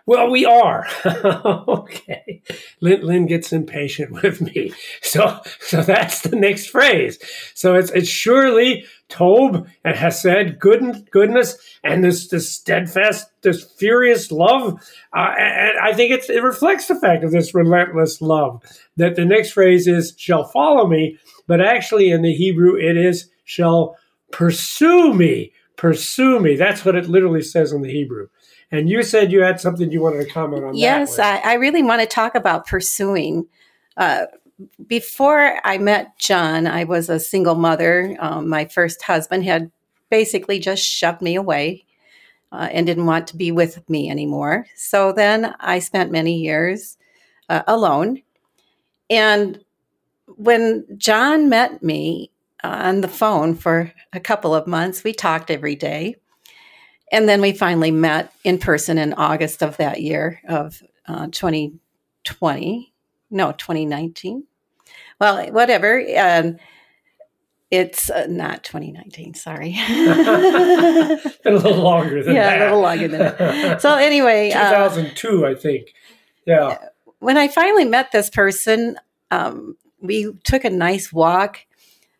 Well, 0.05 0.29
we 0.29 0.45
are. 0.45 0.85
okay. 1.05 2.41
Lynn, 2.81 3.05
Lynn 3.05 3.25
gets 3.25 3.53
impatient 3.53 4.11
with 4.23 4.41
me. 4.41 4.73
So 5.01 5.39
so 5.61 5.81
that's 5.81 6.21
the 6.21 6.35
next 6.35 6.67
phrase. 6.67 7.19
So 7.53 7.75
it's 7.75 7.89
it's 7.91 8.09
surely 8.09 8.85
Tob 9.07 9.67
and 9.83 9.95
Hesed, 9.95 10.59
good, 10.59 11.09
goodness, 11.11 11.57
and 11.83 12.03
this 12.03 12.27
this 12.27 12.51
steadfast, 12.51 13.27
this 13.43 13.63
furious 13.63 14.29
love. 14.31 14.81
Uh, 15.15 15.33
and 15.37 15.77
I 15.79 15.93
think 15.93 16.11
it 16.11 16.43
reflects 16.43 16.87
the 16.87 16.95
fact 16.95 17.23
of 17.23 17.31
this 17.31 17.55
relentless 17.55 18.21
love. 18.21 18.61
That 18.97 19.15
the 19.15 19.25
next 19.25 19.51
phrase 19.51 19.87
is 19.87 20.13
shall 20.17 20.43
follow 20.43 20.85
me, 20.85 21.17
but 21.47 21.61
actually 21.61 22.11
in 22.11 22.23
the 22.23 22.33
Hebrew 22.33 22.75
it 22.75 22.97
is 22.97 23.29
shall 23.45 23.97
pursue 24.31 25.13
me. 25.13 25.53
Pursue 25.77 26.39
me. 26.39 26.55
That's 26.55 26.83
what 26.83 26.95
it 26.95 27.07
literally 27.07 27.41
says 27.41 27.71
in 27.71 27.81
the 27.81 27.91
Hebrew. 27.91 28.27
And 28.73 28.89
you 28.89 29.03
said 29.03 29.31
you 29.31 29.43
had 29.43 29.59
something 29.59 29.91
you 29.91 30.01
wanted 30.01 30.25
to 30.25 30.33
comment 30.33 30.63
on. 30.63 30.75
Yes, 30.75 31.19
I, 31.19 31.37
I, 31.37 31.53
really 31.53 31.83
want 31.83 32.01
to 32.01 32.07
talk 32.07 32.33
about 32.33 32.65
pursuing. 32.65 33.45
Uh, 33.97 34.25
before 34.87 35.59
I 35.63 35.77
met 35.77 36.17
John, 36.17 36.65
I 36.65 36.83
was 36.83 37.07
a 37.07 37.19
single 37.19 37.53
mother. 37.53 38.17
Um, 38.19 38.49
my 38.49 38.65
first 38.65 39.03
husband 39.03 39.45
had 39.45 39.71
basically 40.09 40.57
just 40.57 40.83
shoved 40.83 41.21
me 41.21 41.35
away 41.35 41.85
uh, 42.51 42.67
and 42.71 42.87
didn't 42.87 43.05
want 43.05 43.27
to 43.27 43.37
be 43.37 43.51
with 43.51 43.87
me 43.87 44.09
anymore. 44.09 44.65
So 44.75 45.11
then 45.11 45.53
I 45.59 45.77
spent 45.77 46.11
many 46.11 46.39
years 46.39 46.97
uh, 47.49 47.61
alone. 47.67 48.23
And 49.07 49.63
when 50.25 50.85
John 50.97 51.47
met 51.47 51.83
me 51.83 52.31
on 52.63 53.01
the 53.01 53.07
phone 53.07 53.53
for 53.53 53.93
a 54.13 54.19
couple 54.19 54.55
of 54.55 54.65
months, 54.65 55.03
we 55.03 55.13
talked 55.13 55.51
every 55.51 55.75
day. 55.75 56.15
And 57.11 57.29
then 57.29 57.41
we 57.41 57.53
finally 57.53 57.91
met 57.91 58.33
in 58.43 58.57
person 58.57 58.97
in 58.97 59.13
August 59.13 59.61
of 59.61 59.77
that 59.77 60.01
year 60.01 60.41
of 60.47 60.81
uh, 61.07 61.27
2020. 61.27 62.93
No, 63.29 63.51
2019. 63.51 64.45
Well, 65.19 65.51
whatever. 65.51 66.03
Um, 66.17 66.57
it's 67.73 68.09
uh, 68.09 68.27
not 68.29 68.63
2019. 68.63 69.33
Sorry. 69.33 69.75
a 69.79 71.19
little 71.45 71.75
longer 71.75 72.23
than 72.23 72.33
that. 72.33 72.35
yeah, 72.35 72.59
that. 72.59 72.61
a 72.61 72.65
little 72.65 72.81
longer 72.81 73.07
than 73.07 73.19
that. 73.19 73.81
So 73.81 73.95
anyway, 73.95 74.49
2002, 74.51 75.45
uh, 75.45 75.49
I 75.49 75.55
think. 75.55 75.93
Yeah. 76.45 76.77
When 77.19 77.37
I 77.37 77.47
finally 77.47 77.85
met 77.85 78.11
this 78.11 78.29
person, 78.29 78.97
um, 79.31 79.75
we 80.01 80.33
took 80.43 80.65
a 80.65 80.69
nice 80.69 81.11
walk 81.11 81.59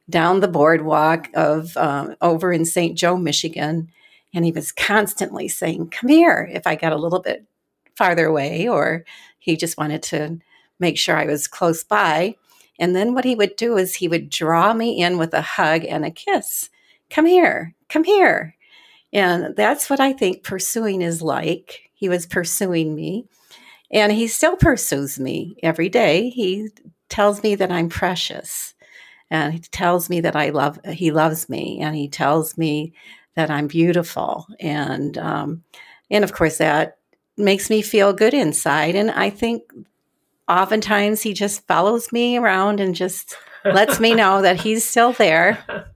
down 0.09 0.39
the 0.39 0.47
boardwalk 0.47 1.29
of 1.33 1.75
um, 1.77 2.15
over 2.21 2.51
in 2.51 2.65
St. 2.65 2.97
Joe, 2.97 3.17
Michigan, 3.17 3.89
and 4.33 4.45
he 4.45 4.51
was 4.51 4.71
constantly 4.71 5.47
saying, 5.47 5.89
Come 5.89 6.09
here, 6.09 6.49
if 6.51 6.65
I 6.65 6.75
got 6.75 6.93
a 6.93 6.97
little 6.97 7.19
bit 7.19 7.45
farther 7.95 8.25
away, 8.25 8.67
or 8.67 9.05
he 9.39 9.55
just 9.55 9.77
wanted 9.77 10.03
to 10.03 10.39
make 10.79 10.97
sure 10.97 11.15
I 11.15 11.25
was 11.25 11.47
close 11.47 11.83
by. 11.83 12.35
And 12.79 12.95
then 12.95 13.13
what 13.13 13.25
he 13.25 13.35
would 13.35 13.55
do 13.55 13.77
is 13.77 13.95
he 13.95 14.07
would 14.07 14.29
draw 14.29 14.73
me 14.73 15.01
in 15.01 15.17
with 15.17 15.33
a 15.33 15.41
hug 15.41 15.85
and 15.85 16.03
a 16.03 16.11
kiss. 16.11 16.69
Come 17.09 17.25
here, 17.25 17.75
come 17.89 18.03
here. 18.03 18.55
And 19.11 19.55
that's 19.55 19.89
what 19.89 19.99
I 19.99 20.13
think 20.13 20.43
pursuing 20.43 21.01
is 21.01 21.21
like. 21.21 21.91
He 21.93 22.09
was 22.09 22.25
pursuing 22.25 22.95
me, 22.95 23.27
and 23.91 24.11
he 24.11 24.27
still 24.27 24.57
pursues 24.57 25.19
me 25.19 25.55
every 25.61 25.87
day. 25.87 26.29
He 26.29 26.69
tells 27.09 27.43
me 27.43 27.55
that 27.55 27.71
I'm 27.71 27.89
precious 27.89 28.73
and 29.33 29.51
he 29.51 29.59
tells 29.59 30.11
me 30.11 30.21
that 30.21 30.35
I 30.35 30.49
love 30.49 30.79
he 30.85 31.11
loves 31.11 31.49
me, 31.49 31.79
and 31.81 31.95
he 31.95 32.07
tells 32.07 32.55
me 32.55 32.93
that 33.35 33.49
I'm 33.49 33.67
beautiful, 33.67 34.47
and 34.59 35.17
um, 35.17 35.63
and 36.09 36.23
of 36.23 36.33
course 36.33 36.57
that 36.57 36.97
makes 37.37 37.69
me 37.69 37.81
feel 37.81 38.13
good 38.13 38.33
inside. 38.33 38.95
And 38.95 39.09
I 39.11 39.29
think 39.29 39.63
oftentimes 40.47 41.21
he 41.21 41.33
just 41.33 41.65
follows 41.67 42.11
me 42.11 42.37
around 42.37 42.79
and 42.79 42.93
just 42.93 43.35
lets 43.65 43.99
me 43.99 44.13
know 44.13 44.41
that 44.41 44.59
he's 44.59 44.83
still 44.83 45.13
there. 45.13 45.63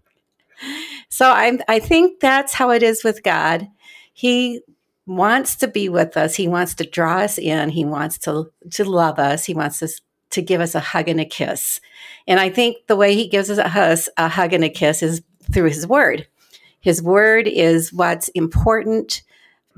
So 1.09 1.29
I 1.29 1.57
I 1.67 1.79
think 1.79 2.19
that's 2.19 2.53
how 2.53 2.71
it 2.71 2.83
is 2.83 3.03
with 3.03 3.23
God. 3.23 3.67
He 4.13 4.61
wants 5.05 5.55
to 5.57 5.67
be 5.67 5.89
with 5.89 6.17
us. 6.17 6.35
He 6.35 6.47
wants 6.47 6.75
to 6.75 6.83
draw 6.83 7.19
us 7.19 7.37
in. 7.37 7.69
He 7.69 7.85
wants 7.85 8.17
to 8.19 8.51
to 8.71 8.83
love 8.83 9.17
us. 9.17 9.45
He 9.45 9.53
wants 9.53 9.81
us 9.81 10.01
to 10.31 10.41
give 10.41 10.61
us 10.61 10.75
a 10.75 10.79
hug 10.79 11.07
and 11.07 11.19
a 11.19 11.25
kiss. 11.25 11.79
And 12.27 12.39
I 12.39 12.49
think 12.49 12.87
the 12.87 12.95
way 12.95 13.15
he 13.15 13.27
gives 13.27 13.49
us 13.49 13.57
a, 13.57 14.21
a 14.21 14.27
hug 14.27 14.53
and 14.53 14.63
a 14.63 14.69
kiss 14.69 15.01
is 15.01 15.21
through 15.51 15.69
his 15.69 15.87
word. 15.87 16.27
His 16.87 17.03
word 17.03 17.49
is 17.49 17.91
what's 17.91 18.29
important 18.29 19.21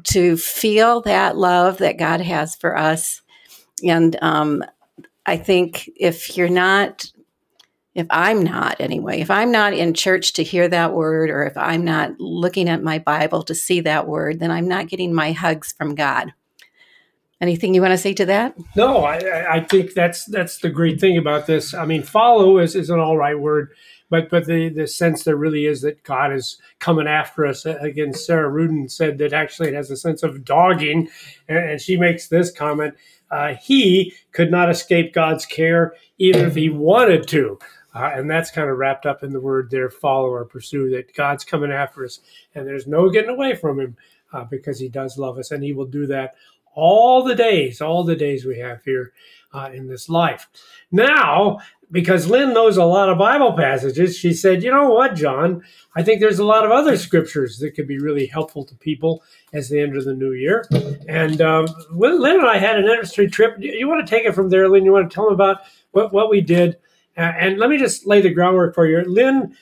to 0.09 0.37
feel 0.37 1.01
that 1.01 1.35
love 1.35 1.79
that 1.79 1.97
God 1.97 2.21
has 2.21 2.55
for 2.55 2.77
us. 2.77 3.23
And 3.83 4.15
um, 4.21 4.63
I 5.25 5.35
think 5.35 5.89
if 5.95 6.37
you're 6.37 6.49
not, 6.49 7.11
if 7.95 8.05
I'm 8.11 8.43
not 8.43 8.79
anyway, 8.79 9.21
if 9.21 9.31
I'm 9.31 9.51
not 9.51 9.73
in 9.73 9.95
church 9.95 10.33
to 10.33 10.43
hear 10.43 10.67
that 10.67 10.93
word, 10.93 11.31
or 11.31 11.47
if 11.47 11.57
I'm 11.57 11.83
not 11.83 12.11
looking 12.19 12.69
at 12.69 12.83
my 12.83 12.99
Bible 12.99 13.41
to 13.45 13.55
see 13.55 13.79
that 13.79 14.07
word, 14.07 14.39
then 14.39 14.51
I'm 14.51 14.67
not 14.67 14.87
getting 14.87 15.11
my 15.11 15.31
hugs 15.31 15.73
from 15.75 15.95
God. 15.95 16.31
Anything 17.41 17.73
you 17.73 17.81
want 17.81 17.93
to 17.93 17.97
say 17.97 18.13
to 18.13 18.25
that? 18.25 18.55
No, 18.75 19.05
I, 19.05 19.55
I 19.55 19.59
think 19.61 19.93
that's 19.93 20.25
that's 20.25 20.57
the 20.57 20.69
great 20.69 20.99
thing 20.99 21.17
about 21.17 21.47
this. 21.47 21.73
I 21.73 21.85
mean, 21.85 22.03
follow 22.03 22.57
is, 22.57 22.75
is 22.75 22.89
an 22.89 22.99
all 22.99 23.17
right 23.17 23.39
word, 23.39 23.71
but 24.09 24.29
but 24.29 24.45
the 24.45 24.67
the 24.67 24.87
sense 24.87 25.23
there 25.23 25.37
really 25.37 25.65
is 25.65 25.81
that 25.81 26.03
God 26.03 26.33
is 26.33 26.57
coming 26.79 27.07
after 27.07 27.45
us. 27.45 27.65
Again, 27.65 28.13
Sarah 28.13 28.51
Ruden 28.51 28.91
said 28.91 29.17
that 29.19 29.31
actually 29.31 29.69
it 29.69 29.73
has 29.75 29.89
a 29.89 29.95
sense 29.95 30.21
of 30.21 30.43
dogging, 30.43 31.07
and, 31.47 31.79
she 31.79 31.95
makes 31.95 32.27
this 32.27 32.51
comment: 32.51 32.95
uh, 33.31 33.53
He 33.55 34.13
could 34.33 34.51
not 34.51 34.69
escape 34.69 35.13
God's 35.13 35.45
care 35.45 35.93
even 36.17 36.45
if 36.45 36.55
he 36.55 36.69
wanted 36.69 37.27
to. 37.29 37.57
Uh, 37.95 38.11
and 38.13 38.29
that's 38.29 38.51
kind 38.51 38.69
of 38.69 38.77
wrapped 38.77 39.05
up 39.05 39.23
in 39.23 39.31
the 39.31 39.41
word 39.41 39.71
there, 39.71 39.89
follow 39.89 40.27
or 40.27 40.45
pursue, 40.45 40.91
that 40.91 41.15
God's 41.15 41.43
coming 41.43 41.71
after 41.71 42.05
us 42.05 42.19
and 42.53 42.67
there's 42.67 42.85
no 42.85 43.09
getting 43.09 43.31
away 43.31 43.55
from 43.55 43.79
him 43.79 43.97
uh, 44.31 44.43
because 44.43 44.79
he 44.79 44.89
does 44.89 45.17
love 45.17 45.39
us 45.39 45.51
and 45.51 45.63
he 45.63 45.73
will 45.73 45.85
do 45.85 46.05
that 46.05 46.35
all 46.79 47.23
the 47.23 47.35
days, 47.35 47.81
all 47.81 48.03
the 48.03 48.15
days 48.15 48.45
we 48.45 48.59
have 48.59 48.83
here 48.83 49.11
uh, 49.53 49.69
in 49.73 49.87
this 49.87 50.09
life. 50.09 50.47
Now, 50.91 51.59
because 51.91 52.29
Lynn 52.29 52.53
knows 52.53 52.77
a 52.77 52.85
lot 52.85 53.09
of 53.09 53.17
Bible 53.17 53.53
passages, 53.53 54.15
she 54.15 54.33
said, 54.33 54.63
You 54.63 54.71
know 54.71 54.89
what, 54.89 55.15
John? 55.15 55.63
I 55.95 56.03
think 56.03 56.19
there's 56.19 56.39
a 56.39 56.45
lot 56.45 56.65
of 56.65 56.71
other 56.71 56.97
scriptures 56.97 57.57
that 57.59 57.71
could 57.71 57.87
be 57.87 57.99
really 57.99 58.27
helpful 58.27 58.63
to 58.65 58.75
people 58.75 59.23
as 59.53 59.69
they 59.69 59.81
enter 59.81 60.01
the 60.03 60.13
new 60.13 60.33
year. 60.33 60.67
And 61.07 61.41
um, 61.41 61.67
Lynn 61.91 62.39
and 62.39 62.47
I 62.47 62.57
had 62.57 62.77
an 62.77 62.85
interesting 62.85 63.29
trip. 63.29 63.55
You 63.59 63.87
want 63.87 64.05
to 64.05 64.09
take 64.09 64.25
it 64.25 64.35
from 64.35 64.49
there, 64.49 64.69
Lynn? 64.69 64.85
You 64.85 64.93
want 64.93 65.09
to 65.09 65.13
tell 65.13 65.25
them 65.25 65.33
about 65.33 65.61
what, 65.91 66.13
what 66.13 66.29
we 66.29 66.41
did? 66.41 66.77
Uh, 67.17 67.21
and 67.21 67.57
let 67.57 67.69
me 67.69 67.77
just 67.77 68.05
lay 68.05 68.21
the 68.21 68.33
groundwork 68.33 68.75
for 68.75 68.85
you. 68.85 69.01
Lynn 69.01 69.55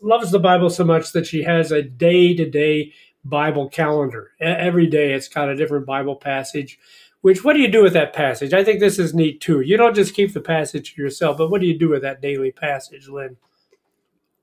loves 0.00 0.30
the 0.30 0.38
Bible 0.38 0.70
so 0.70 0.84
much 0.84 1.12
that 1.12 1.26
she 1.26 1.42
has 1.42 1.70
a 1.70 1.82
day 1.82 2.34
to 2.34 2.48
day 2.48 2.92
Bible 3.24 3.68
calendar. 3.68 4.32
Every 4.40 4.86
day 4.86 5.12
it's 5.12 5.28
got 5.28 5.48
a 5.48 5.56
different 5.56 5.86
Bible 5.86 6.16
passage. 6.16 6.78
Which, 7.22 7.42
what 7.42 7.54
do 7.54 7.60
you 7.60 7.68
do 7.68 7.82
with 7.82 7.94
that 7.94 8.12
passage? 8.12 8.52
I 8.52 8.62
think 8.62 8.80
this 8.80 8.98
is 8.98 9.14
neat 9.14 9.40
too. 9.40 9.60
You 9.60 9.78
don't 9.78 9.94
just 9.94 10.14
keep 10.14 10.34
the 10.34 10.42
passage 10.42 10.94
to 10.94 11.02
yourself, 11.02 11.38
but 11.38 11.50
what 11.50 11.62
do 11.62 11.66
you 11.66 11.78
do 11.78 11.88
with 11.88 12.02
that 12.02 12.20
daily 12.20 12.52
passage, 12.52 13.08
Lynn? 13.08 13.36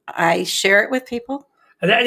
I 0.07 0.43
share 0.43 0.83
it 0.83 0.89
with 0.89 1.05
people. 1.05 1.47
That, 1.81 2.03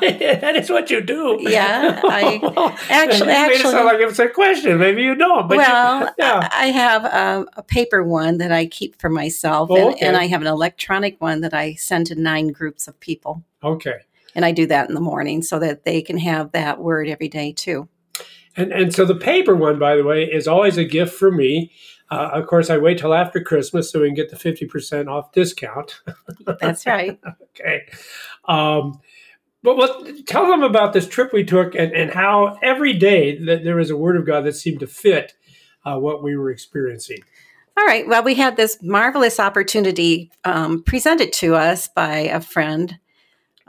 that 0.40 0.56
is 0.56 0.70
what 0.70 0.90
you 0.90 1.00
do. 1.00 1.38
Yeah, 1.40 2.00
I 2.02 2.40
actually 2.90 3.30
actually 3.30 3.70
it 3.70 3.72
sound 3.72 3.86
like 3.86 4.00
it's 4.00 4.18
a 4.18 4.28
question. 4.28 4.76
Maybe 4.78 5.02
you 5.02 5.14
don't. 5.14 5.48
But 5.48 5.58
well, 5.58 6.00
you, 6.00 6.08
yeah. 6.18 6.48
I 6.50 6.66
have 6.66 7.04
a, 7.04 7.46
a, 7.56 7.62
paper 7.62 8.02
one 8.02 8.38
that 8.38 8.50
I 8.50 8.66
keep 8.66 9.00
for 9.00 9.08
myself, 9.08 9.70
oh, 9.70 9.76
and, 9.76 9.94
okay. 9.94 10.06
and 10.06 10.16
I 10.16 10.26
have 10.26 10.40
an 10.40 10.48
electronic 10.48 11.20
one 11.20 11.42
that 11.42 11.54
I 11.54 11.74
send 11.74 12.08
to 12.08 12.16
nine 12.16 12.48
groups 12.48 12.88
of 12.88 12.98
people. 12.98 13.44
Okay. 13.62 14.00
And 14.38 14.44
I 14.44 14.52
do 14.52 14.66
that 14.66 14.88
in 14.88 14.94
the 14.94 15.00
morning 15.00 15.42
so 15.42 15.58
that 15.58 15.82
they 15.82 16.00
can 16.00 16.16
have 16.16 16.52
that 16.52 16.78
word 16.78 17.08
every 17.08 17.26
day 17.26 17.50
too. 17.50 17.88
And 18.56 18.72
and 18.72 18.94
so 18.94 19.04
the 19.04 19.16
paper 19.16 19.56
one, 19.56 19.80
by 19.80 19.96
the 19.96 20.04
way, 20.04 20.22
is 20.26 20.46
always 20.46 20.76
a 20.76 20.84
gift 20.84 21.12
for 21.12 21.32
me. 21.32 21.72
Uh, 22.08 22.30
of 22.34 22.46
course, 22.46 22.70
I 22.70 22.78
wait 22.78 22.98
till 22.98 23.14
after 23.14 23.42
Christmas 23.42 23.90
so 23.90 24.00
we 24.00 24.06
can 24.06 24.14
get 24.14 24.30
the 24.30 24.36
fifty 24.36 24.64
percent 24.64 25.08
off 25.08 25.32
discount. 25.32 26.02
That's 26.60 26.86
right. 26.86 27.18
okay. 27.50 27.88
Um, 28.44 29.00
but 29.64 29.76
what, 29.76 30.24
tell 30.28 30.46
them 30.46 30.62
about 30.62 30.92
this 30.92 31.08
trip 31.08 31.32
we 31.32 31.42
took 31.42 31.74
and, 31.74 31.92
and 31.92 32.12
how 32.12 32.58
every 32.62 32.92
day 32.92 33.44
that 33.44 33.64
there 33.64 33.74
was 33.74 33.90
a 33.90 33.96
word 33.96 34.16
of 34.16 34.24
God 34.24 34.42
that 34.42 34.54
seemed 34.54 34.78
to 34.80 34.86
fit 34.86 35.34
uh, 35.84 35.98
what 35.98 36.22
we 36.22 36.36
were 36.36 36.52
experiencing. 36.52 37.18
All 37.76 37.84
right. 37.84 38.06
Well, 38.06 38.22
we 38.22 38.36
had 38.36 38.56
this 38.56 38.78
marvelous 38.82 39.40
opportunity 39.40 40.30
um, 40.44 40.84
presented 40.84 41.32
to 41.34 41.56
us 41.56 41.88
by 41.88 42.18
a 42.18 42.40
friend 42.40 43.00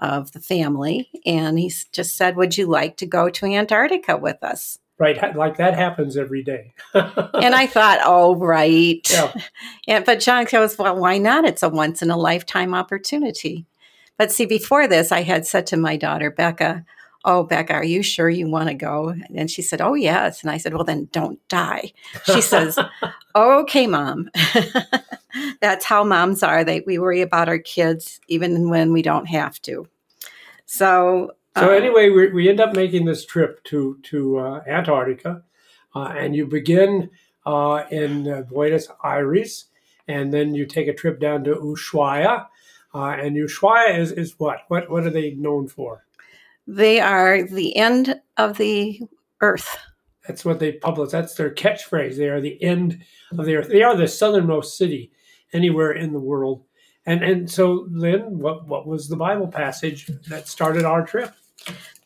of 0.02 0.32
the 0.32 0.40
family. 0.40 1.10
And 1.26 1.60
he 1.60 1.72
just 1.92 2.16
said, 2.16 2.36
Would 2.36 2.58
you 2.58 2.68
like 2.68 2.98
to 2.98 3.06
go 3.06 3.30
to 3.30 3.46
Antarctica 3.46 4.18
with 4.18 4.44
us? 4.44 4.80
Right. 4.98 5.36
Like 5.36 5.58
that 5.58 5.76
happens 5.76 6.18
every 6.18 6.44
day. 6.44 6.74
and 6.94 7.56
I 7.56 7.68
thought, 7.68 8.00
Oh, 8.04 8.36
right. 8.36 9.08
Yeah. 9.10 9.34
and, 9.88 10.06
but 10.06 10.20
John 10.20 10.46
goes, 10.46 10.78
Well, 10.78 10.96
why 10.98 11.18
not? 11.18 11.46
It's 11.46 11.64
a 11.64 11.70
once 11.70 12.02
in 12.02 12.10
a 12.10 12.18
lifetime 12.18 12.74
opportunity. 12.74 13.66
But 14.18 14.32
see, 14.32 14.46
before 14.46 14.88
this, 14.88 15.14
I 15.14 15.22
had 15.22 15.48
said 15.48 15.66
to 15.68 15.78
my 15.78 15.96
daughter, 15.96 16.30
Becca, 16.30 16.86
Oh, 17.26 17.44
Becca, 17.44 17.74
are 17.74 17.84
you 17.84 18.02
sure 18.02 18.30
you 18.30 18.50
want 18.50 18.70
to 18.70 18.74
go? 18.74 19.14
And 19.36 19.52
she 19.52 19.62
said, 19.62 19.82
Oh, 19.82 19.94
yes. 19.94 20.42
And 20.42 20.50
I 20.50 20.58
said, 20.58 20.74
Well, 20.74 20.86
then 20.86 21.10
don't 21.12 21.46
die. 21.50 21.92
She 22.26 22.42
says, 22.42 22.80
Okay, 23.36 23.88
mom. 23.88 24.30
That's 25.62 25.86
how 25.86 26.04
moms 26.04 26.44
are. 26.44 26.64
They 26.64 26.82
we 26.82 26.98
worry 26.98 27.22
about 27.22 27.50
our 27.50 27.60
kids 27.60 28.20
even 28.28 28.70
when 28.70 28.92
we 28.94 29.02
don't 29.02 29.28
have 29.28 29.62
to. 29.64 29.88
So 30.66 31.34
So 31.56 31.72
uh, 31.72 31.76
anyway, 31.76 32.10
we, 32.10 32.32
we 32.32 32.50
end 32.50 32.60
up 32.60 32.76
making 32.76 33.06
this 33.06 33.26
trip 33.26 33.64
to 33.66 33.98
to 34.04 34.38
uh, 34.40 34.62
Antarctica, 34.68 35.44
uh, 35.96 36.14
and 36.18 36.36
you 36.36 36.48
begin 36.48 37.10
uh, 37.46 37.84
in 37.92 38.28
uh, 38.28 38.42
Buenos 38.42 38.88
Aires, 39.04 39.66
and 40.08 40.34
then 40.34 40.54
you 40.54 40.66
take 40.66 40.88
a 40.88 40.94
trip 40.94 41.20
down 41.20 41.44
to 41.44 41.56
Ushuaia, 41.56 42.48
uh, 42.94 43.16
and 43.20 43.36
Ushuaia 43.36 43.98
is, 43.98 44.12
is 44.12 44.36
what? 44.38 44.64
What 44.68 44.90
what 44.90 45.06
are 45.06 45.12
they 45.12 45.32
known 45.32 45.68
for? 45.68 46.06
They 46.72 47.00
are 47.00 47.42
the 47.42 47.76
end 47.76 48.22
of 48.38 48.60
the 48.60 49.02
earth. 49.42 49.76
That's 50.28 50.46
what 50.46 50.60
they 50.60 50.74
publish. 50.74 51.10
That's 51.10 51.34
their 51.34 51.50
catchphrase. 51.50 52.16
They 52.16 52.30
are 52.30 52.40
the 52.40 52.62
end 52.62 53.04
of 53.36 53.46
the 53.46 53.56
earth. 53.56 53.70
They 53.70 53.82
are 53.82 53.98
the 53.98 54.08
southernmost 54.08 54.78
city 54.78 55.12
anywhere 55.52 55.92
in 55.92 56.14
the 56.14 56.20
world. 56.20 56.64
And 57.08 57.24
and 57.24 57.50
so, 57.50 57.88
Lynn, 57.90 58.38
what 58.38 58.68
what 58.68 58.86
was 58.86 59.08
the 59.08 59.16
Bible 59.16 59.48
passage 59.48 60.12
that 60.28 60.48
started 60.48 60.86
our 60.86 61.04
trip? 61.04 61.34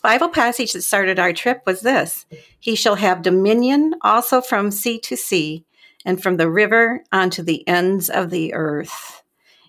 Bible 0.01 0.29
passage 0.29 0.71
that 0.71 0.83
started 0.83 1.19
our 1.19 1.33
trip 1.33 1.63
was 1.65 1.81
this: 1.81 2.25
He 2.57 2.75
shall 2.75 2.95
have 2.95 3.21
dominion 3.21 3.95
also 4.01 4.39
from 4.39 4.71
sea 4.71 4.97
to 4.99 5.17
sea, 5.17 5.65
and 6.05 6.23
from 6.23 6.37
the 6.37 6.49
river 6.49 7.03
unto 7.11 7.43
the 7.43 7.67
ends 7.67 8.09
of 8.09 8.29
the 8.29 8.53
earth. 8.53 9.22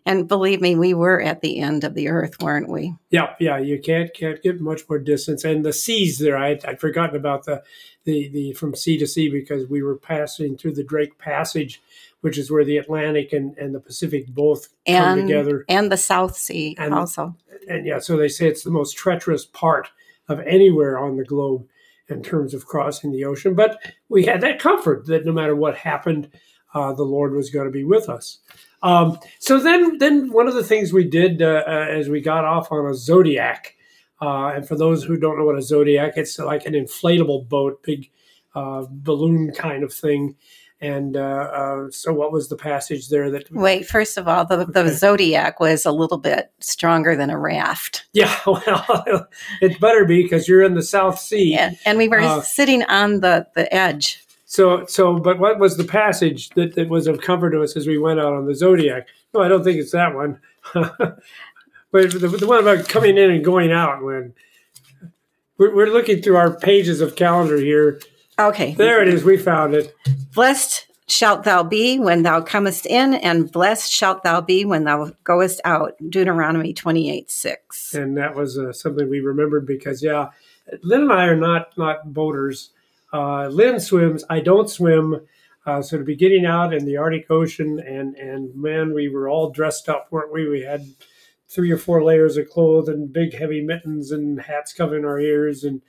And 0.07 0.29
believe 0.29 0.61
me, 0.61 0.77
we 0.77 0.93
were 0.93 1.21
at 1.21 1.41
the 1.41 1.59
end 1.59 1.83
of 1.83 1.95
the 1.95 2.09
earth, 2.09 2.43
weren't 2.43 2.69
we? 2.69 2.95
Yeah, 3.11 3.35
yeah. 3.41 3.59
You 3.59 3.81
can't 3.81 4.13
can't 4.13 4.43
get 4.43 4.61
much 4.61 4.83
more 4.89 4.99
distance. 4.99 5.45
And 5.45 5.65
the 5.65 5.73
seas 5.73 6.19
there, 6.19 6.37
I 6.37 6.59
I'd 6.67 6.81
forgotten 6.81 7.17
about 7.17 7.45
the 7.45 7.63
the 8.05 8.29
the 8.29 8.53
from 8.53 8.75
sea 8.75 8.99
to 8.99 9.07
sea 9.07 9.31
because 9.31 9.69
we 9.69 9.83
were 9.83 9.97
passing 9.97 10.57
through 10.57 10.75
the 10.75 10.85
Drake 10.85 11.19
Passage, 11.19 11.81
which 12.21 12.37
is 12.37 12.51
where 12.51 12.65
the 12.65 12.77
Atlantic 12.77 13.33
and, 13.33 13.57
and 13.57 13.75
the 13.75 13.81
Pacific 13.81 14.27
both 14.29 14.69
and, 14.87 15.05
come 15.05 15.21
together, 15.27 15.65
and 15.69 15.91
the 15.91 15.97
South 15.97 16.37
Sea 16.37 16.77
and, 16.79 16.93
also. 16.93 17.35
And 17.69 17.87
yeah, 17.87 17.99
so 17.99 18.17
they 18.17 18.29
say 18.29 18.47
it's 18.47 18.65
the 18.65 18.71
most 18.71 18.97
treacherous 18.97 19.47
part 19.47 19.89
of 20.29 20.41
anywhere 20.41 20.99
on 20.99 21.17
the 21.17 21.25
globe 21.25 21.67
in 22.09 22.23
terms 22.23 22.53
of 22.53 22.67
crossing 22.67 23.13
the 23.13 23.25
ocean. 23.25 23.55
But 23.55 23.79
we 24.09 24.25
had 24.27 24.43
that 24.43 24.59
comfort 24.59 25.07
that 25.07 25.25
no 25.25 25.33
matter 25.33 25.57
what 25.57 25.77
happened, 25.77 26.31
uh, 26.75 26.93
the 26.93 27.05
Lord 27.05 27.33
was 27.33 27.51
going 27.51 27.67
to 27.67 27.73
be 27.73 27.85
with 27.85 28.09
us. 28.09 28.39
Um, 28.83 29.19
so 29.39 29.59
then, 29.59 29.99
then 29.99 30.31
one 30.31 30.47
of 30.47 30.55
the 30.55 30.63
things 30.63 30.93
we 30.93 31.05
did 31.05 31.41
uh, 31.41 31.65
uh, 31.67 31.87
as 31.89 32.09
we 32.09 32.21
got 32.21 32.45
off 32.45 32.71
on 32.71 32.87
a 32.87 32.95
Zodiac, 32.95 33.77
uh, 34.21 34.49
and 34.49 34.69
for 34.69 34.77
those 34.77 35.05
who 35.05 35.17
don't 35.17 35.39
know 35.39 35.47
what 35.47 35.59
a 35.59 35.63
Zodiac, 35.63 36.15
it's 36.17 36.39
like 36.39 36.67
an 36.67 36.75
inflatable 36.75 37.49
boat, 37.49 37.83
big 37.83 38.11
uh, 38.55 38.85
balloon 38.91 39.53
kind 39.53 39.83
of 39.83 39.93
thing. 39.93 40.37
And 40.81 41.17
uh, 41.17 41.21
uh, 41.21 41.91
so, 41.91 42.13
what 42.13 42.31
was 42.31 42.49
the 42.49 42.57
passage 42.57 43.09
there 43.09 43.31
that? 43.31 43.51
Wait, 43.51 43.87
first 43.87 44.19
of 44.19 44.29
all, 44.29 44.45
the, 44.45 44.59
okay. 44.59 44.73
the 44.73 44.91
Zodiac 44.91 45.61
was 45.61 45.87
a 45.87 45.93
little 45.93 46.19
bit 46.19 46.53
stronger 46.61 47.17
than 47.17 47.31
a 47.31 47.39
raft. 47.39 48.05
Yeah, 48.13 48.39
well, 48.47 49.27
it 49.63 49.81
better 49.81 50.05
be 50.05 50.23
because 50.23 50.47
you're 50.47 50.63
in 50.63 50.75
the 50.75 50.83
South 50.83 51.19
Sea, 51.19 51.55
and, 51.55 51.79
and 51.87 51.97
we 51.97 52.09
were 52.09 52.43
sitting 52.43 52.83
on 52.83 53.21
the 53.21 53.47
the 53.55 53.73
edge 53.73 54.24
so, 54.55 54.87
so, 54.87 55.19
but 55.19 55.41
what 55.41 55.59
was 55.59 55.77
the 55.77 55.83
passage 55.83 56.51
that, 56.51 56.77
that 56.77 56.89
was 56.89 57.09
of 57.09 57.21
comfort 57.21 57.51
to 57.51 57.63
us 57.65 57.77
as 57.77 57.89
we 57.89 57.99
went 57.99 58.21
out 58.21 58.33
on 58.33 58.47
the 58.47 58.55
Zodiac? 58.55 59.09
No, 59.35 59.43
I 59.43 59.49
don't 59.49 59.65
think 59.65 59.81
it's 59.81 59.91
that 59.91 60.15
one. 60.15 60.39
but 60.73 61.11
the, 61.93 62.37
the 62.39 62.47
one 62.47 62.61
about 62.61 62.89
coming 62.89 63.19
in 63.19 63.33
and 63.33 63.45
going 63.45 63.73
out 63.73 64.05
when 64.05 64.33
we're, 65.59 65.75
we're 65.75 65.93
looking 65.93 66.23
through 66.23 66.37
our 66.37 66.55
pages 66.57 67.01
of 67.01 67.17
calendar 67.17 67.57
here. 67.57 68.01
Okay. 68.39 68.75
There 68.75 69.03
it 69.03 69.09
is. 69.09 69.25
We 69.25 69.39
found 69.39 69.75
it. 69.75 69.93
Blessed 70.33 70.87
shalt 71.09 71.43
thou 71.43 71.65
be 71.65 71.99
when 71.99 72.23
thou 72.23 72.41
comest 72.41 72.87
in, 72.87 73.15
and 73.15 73.51
blessed 73.51 73.93
shalt 73.93 74.23
thou 74.23 74.41
be 74.41 74.65
when 74.65 74.85
thou 74.85 75.11
goest 75.25 75.61
out. 75.65 75.95
Deuteronomy 76.09 76.73
28 76.73 77.29
6. 77.29 77.95
And 77.95 78.17
that 78.19 78.37
was 78.37 78.57
uh, 78.57 78.73
something 78.73 79.11
we 79.11 79.19
remembered 79.19 79.67
because, 79.67 80.01
yeah, 80.01 80.29
Lynn 80.85 81.03
and 81.03 81.13
I 81.13 81.25
are 81.25 81.37
not 81.37 81.77
not 81.77 82.15
boaters. 82.15 82.71
Uh, 83.15 83.47
Lynn 83.47 83.79
swims. 83.79 84.25
I 84.29 84.41
don't 84.41 84.69
swim. 84.69 85.21
Uh, 85.65 85.81
so 85.81 85.97
to 85.97 86.05
be 86.05 86.17
getting 86.17 86.45
out 86.45 86.75
in 86.75 86.85
the 86.85 86.97
Arctic 86.97 87.31
Ocean 87.31 87.79
and 87.79 88.17
and 88.17 88.55
man, 88.57 88.93
we 88.93 89.09
were 89.09 89.29
all 89.29 89.51
dressed 89.51 89.89
up, 89.89 90.09
weren't 90.11 90.33
we? 90.33 90.49
We 90.49 90.63
had 90.63 90.85
three 91.49 91.71
or 91.71 91.79
four 91.79 92.03
layers 92.03 92.37
of 92.37 92.51
clothes 92.51 92.89
and 92.89 93.13
big 93.13 93.33
heavy 93.33 93.63
mittens 93.63 94.11
and 94.11 94.43
hats 94.43 94.73
covering 94.73 95.05
our 95.05 95.21
ears 95.21 95.65
and. 95.65 95.81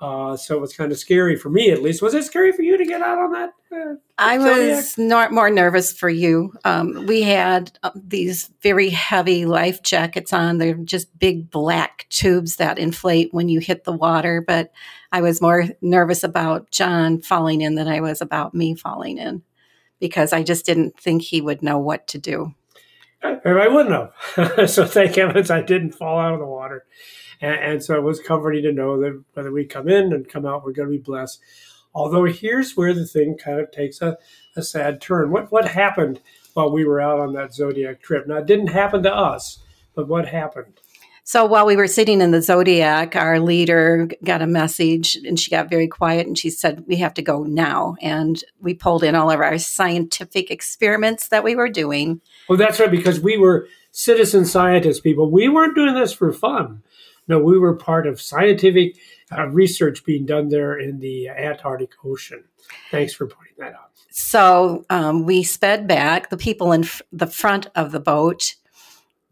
Uh, 0.00 0.36
so 0.36 0.56
it 0.56 0.60
was 0.60 0.76
kind 0.76 0.92
of 0.92 0.98
scary 0.98 1.36
for 1.36 1.48
me, 1.48 1.70
at 1.70 1.82
least. 1.82 2.02
Was 2.02 2.14
it 2.14 2.24
scary 2.24 2.52
for 2.52 2.62
you 2.62 2.76
to 2.76 2.84
get 2.84 3.00
out 3.00 3.18
on 3.18 3.32
that? 3.32 3.50
Uh, 3.72 3.94
I 4.18 4.38
Zodiac? 4.38 4.76
was 4.76 5.30
more 5.32 5.50
nervous 5.50 5.92
for 5.92 6.10
you. 6.10 6.52
Um, 6.64 7.06
we 7.06 7.22
had 7.22 7.78
uh, 7.82 7.90
these 7.94 8.50
very 8.60 8.90
heavy 8.90 9.46
life 9.46 9.82
jackets 9.82 10.32
on. 10.32 10.58
They're 10.58 10.74
just 10.74 11.16
big 11.18 11.50
black 11.50 12.06
tubes 12.10 12.56
that 12.56 12.78
inflate 12.78 13.32
when 13.32 13.48
you 13.48 13.60
hit 13.60 13.84
the 13.84 13.92
water. 13.92 14.44
But 14.46 14.72
I 15.12 15.20
was 15.20 15.40
more 15.40 15.64
nervous 15.80 16.24
about 16.24 16.70
John 16.70 17.20
falling 17.22 17.60
in 17.60 17.76
than 17.76 17.88
I 17.88 18.00
was 18.00 18.20
about 18.20 18.52
me 18.52 18.74
falling 18.74 19.18
in 19.18 19.42
because 20.00 20.32
I 20.32 20.42
just 20.42 20.66
didn't 20.66 20.98
think 20.98 21.22
he 21.22 21.40
would 21.40 21.62
know 21.62 21.78
what 21.78 22.06
to 22.08 22.18
do. 22.18 22.52
Or 23.22 23.58
I 23.58 23.68
wouldn't 23.68 24.10
have. 24.36 24.68
so 24.70 24.84
thank 24.84 25.14
heavens 25.14 25.50
I 25.50 25.62
didn't 25.62 25.92
fall 25.92 26.18
out 26.18 26.34
of 26.34 26.40
the 26.40 26.46
water. 26.46 26.84
And, 27.44 27.72
and 27.72 27.84
so 27.84 27.94
it 27.94 28.02
was 28.02 28.20
comforting 28.20 28.62
to 28.62 28.72
know 28.72 28.98
that 29.00 29.22
whether 29.34 29.52
we 29.52 29.66
come 29.66 29.88
in 29.88 30.12
and 30.12 30.28
come 30.28 30.46
out, 30.46 30.64
we're 30.64 30.72
going 30.72 30.88
to 30.88 30.96
be 30.96 31.02
blessed. 31.02 31.40
Although 31.94 32.24
here's 32.24 32.76
where 32.76 32.94
the 32.94 33.06
thing 33.06 33.36
kind 33.36 33.60
of 33.60 33.70
takes 33.70 34.00
a, 34.00 34.16
a 34.56 34.62
sad 34.62 35.00
turn. 35.00 35.30
What 35.30 35.52
what 35.52 35.68
happened 35.68 36.20
while 36.54 36.72
we 36.72 36.84
were 36.84 37.00
out 37.00 37.20
on 37.20 37.34
that 37.34 37.54
Zodiac 37.54 38.02
trip? 38.02 38.26
Now 38.26 38.38
it 38.38 38.46
didn't 38.46 38.68
happen 38.68 39.02
to 39.02 39.14
us, 39.14 39.58
but 39.94 40.08
what 40.08 40.26
happened? 40.26 40.80
So 41.26 41.46
while 41.46 41.64
we 41.64 41.76
were 41.76 41.86
sitting 41.86 42.20
in 42.20 42.32
the 42.32 42.42
Zodiac, 42.42 43.16
our 43.16 43.40
leader 43.40 44.08
got 44.24 44.42
a 44.42 44.46
message 44.46 45.16
and 45.16 45.38
she 45.38 45.50
got 45.50 45.70
very 45.70 45.88
quiet 45.88 46.26
and 46.26 46.36
she 46.36 46.50
said, 46.50 46.84
We 46.86 46.96
have 46.96 47.14
to 47.14 47.22
go 47.22 47.44
now. 47.44 47.96
And 48.00 48.42
we 48.60 48.74
pulled 48.74 49.04
in 49.04 49.14
all 49.14 49.30
of 49.30 49.40
our 49.40 49.58
scientific 49.58 50.50
experiments 50.50 51.28
that 51.28 51.44
we 51.44 51.54
were 51.54 51.70
doing. 51.70 52.20
Well, 52.48 52.58
that's 52.58 52.80
right, 52.80 52.90
because 52.90 53.20
we 53.20 53.38
were 53.38 53.68
citizen 53.90 54.44
scientists, 54.44 55.00
people. 55.00 55.30
We 55.30 55.48
weren't 55.48 55.76
doing 55.76 55.94
this 55.94 56.12
for 56.12 56.32
fun. 56.32 56.82
No, 57.26 57.38
we 57.38 57.58
were 57.58 57.74
part 57.74 58.06
of 58.06 58.20
scientific 58.20 58.96
uh, 59.36 59.46
research 59.48 60.04
being 60.04 60.26
done 60.26 60.48
there 60.48 60.78
in 60.78 61.00
the 61.00 61.28
Antarctic 61.28 61.92
Ocean. 62.04 62.44
Thanks 62.90 63.14
for 63.14 63.26
pointing 63.26 63.54
that 63.58 63.74
out. 63.74 63.90
So 64.10 64.84
um, 64.90 65.24
we 65.24 65.42
sped 65.42 65.88
back. 65.88 66.30
The 66.30 66.36
people 66.36 66.72
in 66.72 66.84
f- 66.84 67.02
the 67.12 67.26
front 67.26 67.68
of 67.74 67.92
the 67.92 68.00
boat 68.00 68.54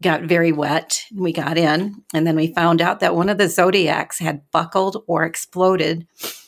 got 0.01 0.23
very 0.23 0.51
wet. 0.51 1.05
We 1.15 1.31
got 1.31 1.57
in, 1.57 2.03
and 2.13 2.27
then 2.27 2.35
we 2.35 2.53
found 2.53 2.81
out 2.81 2.99
that 2.99 3.15
one 3.15 3.29
of 3.29 3.37
the 3.37 3.47
Zodiacs 3.47 4.19
had 4.19 4.41
buckled 4.51 5.03
or 5.07 5.23
exploded. 5.23 6.05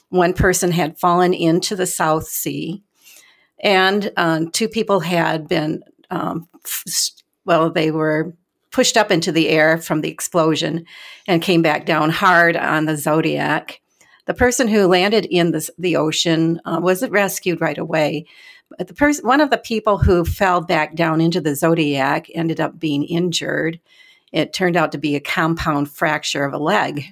One 0.09 0.33
person 0.33 0.71
had 0.71 0.99
fallen 0.99 1.33
into 1.33 1.75
the 1.75 1.87
South 1.87 2.27
Sea, 2.27 2.83
and 3.59 4.11
um, 4.17 4.51
two 4.51 4.67
people 4.67 4.99
had 4.99 5.47
been, 5.47 5.83
um, 6.09 6.49
well, 7.45 7.71
they 7.71 7.91
were 7.91 8.35
pushed 8.75 8.97
up 8.97 9.09
into 9.09 9.31
the 9.31 9.47
air 9.47 9.77
from 9.77 10.01
the 10.01 10.11
explosion 10.11 10.85
and 11.27 11.41
came 11.41 11.61
back 11.61 11.85
down 11.85 12.09
hard 12.09 12.57
on 12.57 12.83
the 12.83 12.97
Zodiac. 12.97 13.79
The 14.25 14.33
person 14.33 14.67
who 14.67 14.85
landed 14.85 15.23
in 15.23 15.51
the, 15.51 15.69
the 15.77 15.95
ocean 15.95 16.59
uh, 16.65 16.81
wasn't 16.83 17.13
rescued 17.13 17.61
right 17.61 17.77
away. 17.77 18.25
But 18.77 18.89
the 18.89 18.93
person, 18.93 19.25
one 19.25 19.39
of 19.39 19.49
the 19.49 19.57
people 19.57 19.97
who 19.97 20.25
fell 20.25 20.59
back 20.59 20.93
down 20.93 21.21
into 21.21 21.39
the 21.39 21.55
Zodiac 21.55 22.27
ended 22.35 22.59
up 22.59 22.77
being 22.77 23.05
injured. 23.05 23.79
It 24.33 24.51
turned 24.51 24.75
out 24.75 24.91
to 24.91 24.97
be 24.97 25.15
a 25.15 25.21
compound 25.21 25.89
fracture 25.89 26.43
of 26.43 26.53
a 26.53 26.57
leg. 26.57 27.05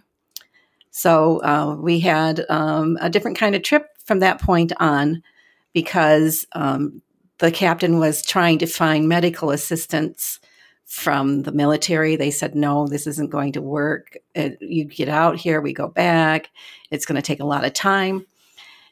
So 0.91 1.41
uh, 1.43 1.77
we 1.79 2.01
had 2.01 2.45
um, 2.49 2.97
a 2.99 3.09
different 3.09 3.37
kind 3.37 3.55
of 3.55 3.63
trip 3.63 3.87
from 4.03 4.19
that 4.19 4.41
point 4.41 4.73
on 4.81 5.23
because 5.71 6.45
um, 6.51 7.01
the 7.37 7.51
captain 7.51 7.99
was 7.99 8.21
trying 8.21 8.57
to 8.57 8.65
find 8.65 9.07
medical 9.07 9.49
assistance 9.49 10.41
from 10.93 11.41
the 11.41 11.51
military. 11.51 12.15
They 12.15 12.29
said, 12.29 12.53
no, 12.53 12.85
this 12.85 13.07
isn't 13.07 13.31
going 13.31 13.53
to 13.53 13.61
work. 13.61 14.15
It, 14.35 14.59
you 14.61 14.85
get 14.85 15.09
out 15.09 15.37
here, 15.37 15.59
we 15.59 15.73
go 15.73 15.87
back. 15.87 16.51
It's 16.91 17.07
going 17.07 17.15
to 17.15 17.21
take 17.23 17.39
a 17.39 17.45
lot 17.45 17.65
of 17.65 17.73
time. 17.73 18.27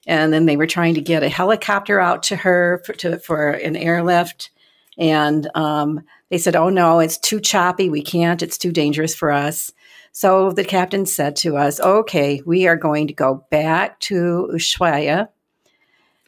And 0.07 0.33
then 0.33 0.47
they 0.47 0.57
were 0.57 0.65
trying 0.65 0.95
to 0.95 1.01
get 1.01 1.21
a 1.21 1.29
helicopter 1.29 1.99
out 1.99 2.23
to 2.23 2.35
her 2.37 2.81
for, 2.87 2.93
to, 2.93 3.19
for 3.19 3.51
an 3.51 3.75
airlift. 3.75 4.49
And 4.97 5.47
um, 5.53 6.01
they 6.29 6.39
said, 6.39 6.55
oh, 6.55 6.69
no, 6.69 6.99
it's 6.99 7.19
too 7.19 7.39
choppy. 7.39 7.87
We 7.87 8.01
can't. 8.01 8.41
It's 8.41 8.57
too 8.57 8.71
dangerous 8.71 9.13
for 9.13 9.31
us. 9.31 9.71
So 10.11 10.51
the 10.51 10.63
captain 10.63 11.05
said 11.05 11.35
to 11.37 11.55
us, 11.55 11.79
okay, 11.79 12.41
we 12.47 12.67
are 12.67 12.75
going 12.75 13.07
to 13.09 13.13
go 13.13 13.45
back 13.51 13.99
to 14.01 14.49
Ushuaia 14.51 15.29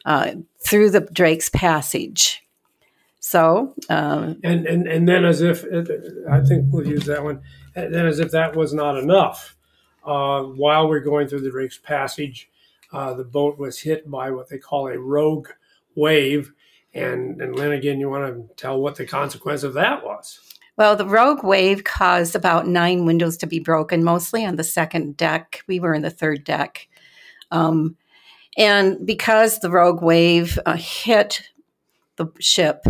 uh, 0.04 0.30
through 0.64 0.90
the 0.90 1.00
Drake's 1.00 1.48
Passage. 1.48 2.43
So, 3.26 3.72
um, 3.88 4.38
and, 4.44 4.66
and 4.66 4.86
and 4.86 5.08
then 5.08 5.24
as 5.24 5.40
if 5.40 5.64
I 6.30 6.42
think 6.42 6.66
we'll 6.68 6.86
use 6.86 7.06
that 7.06 7.24
one. 7.24 7.40
And 7.74 7.92
then 7.92 8.04
as 8.04 8.18
if 8.18 8.32
that 8.32 8.54
was 8.54 8.74
not 8.74 8.98
enough, 8.98 9.56
uh, 10.04 10.42
while 10.42 10.90
we're 10.90 11.00
going 11.00 11.26
through 11.26 11.40
the 11.40 11.50
Drake's 11.50 11.78
Passage, 11.78 12.50
uh, 12.92 13.14
the 13.14 13.24
boat 13.24 13.58
was 13.58 13.78
hit 13.78 14.10
by 14.10 14.30
what 14.30 14.50
they 14.50 14.58
call 14.58 14.88
a 14.88 14.98
rogue 14.98 15.48
wave. 15.94 16.52
And 16.92 17.40
and 17.40 17.56
Lynn, 17.56 17.72
again, 17.72 17.98
you 17.98 18.10
want 18.10 18.26
to 18.26 18.54
tell 18.62 18.78
what 18.78 18.96
the 18.96 19.06
consequence 19.06 19.62
of 19.62 19.72
that 19.72 20.04
was? 20.04 20.38
Well, 20.76 20.94
the 20.94 21.06
rogue 21.06 21.42
wave 21.42 21.82
caused 21.82 22.36
about 22.36 22.68
nine 22.68 23.06
windows 23.06 23.38
to 23.38 23.46
be 23.46 23.58
broken, 23.58 24.04
mostly 24.04 24.44
on 24.44 24.56
the 24.56 24.64
second 24.64 25.16
deck. 25.16 25.62
We 25.66 25.80
were 25.80 25.94
in 25.94 26.02
the 26.02 26.10
third 26.10 26.44
deck. 26.44 26.88
Um, 27.50 27.96
and 28.58 29.06
because 29.06 29.60
the 29.60 29.70
rogue 29.70 30.02
wave 30.02 30.58
uh, 30.66 30.76
hit 30.76 31.40
the 32.16 32.26
ship, 32.38 32.84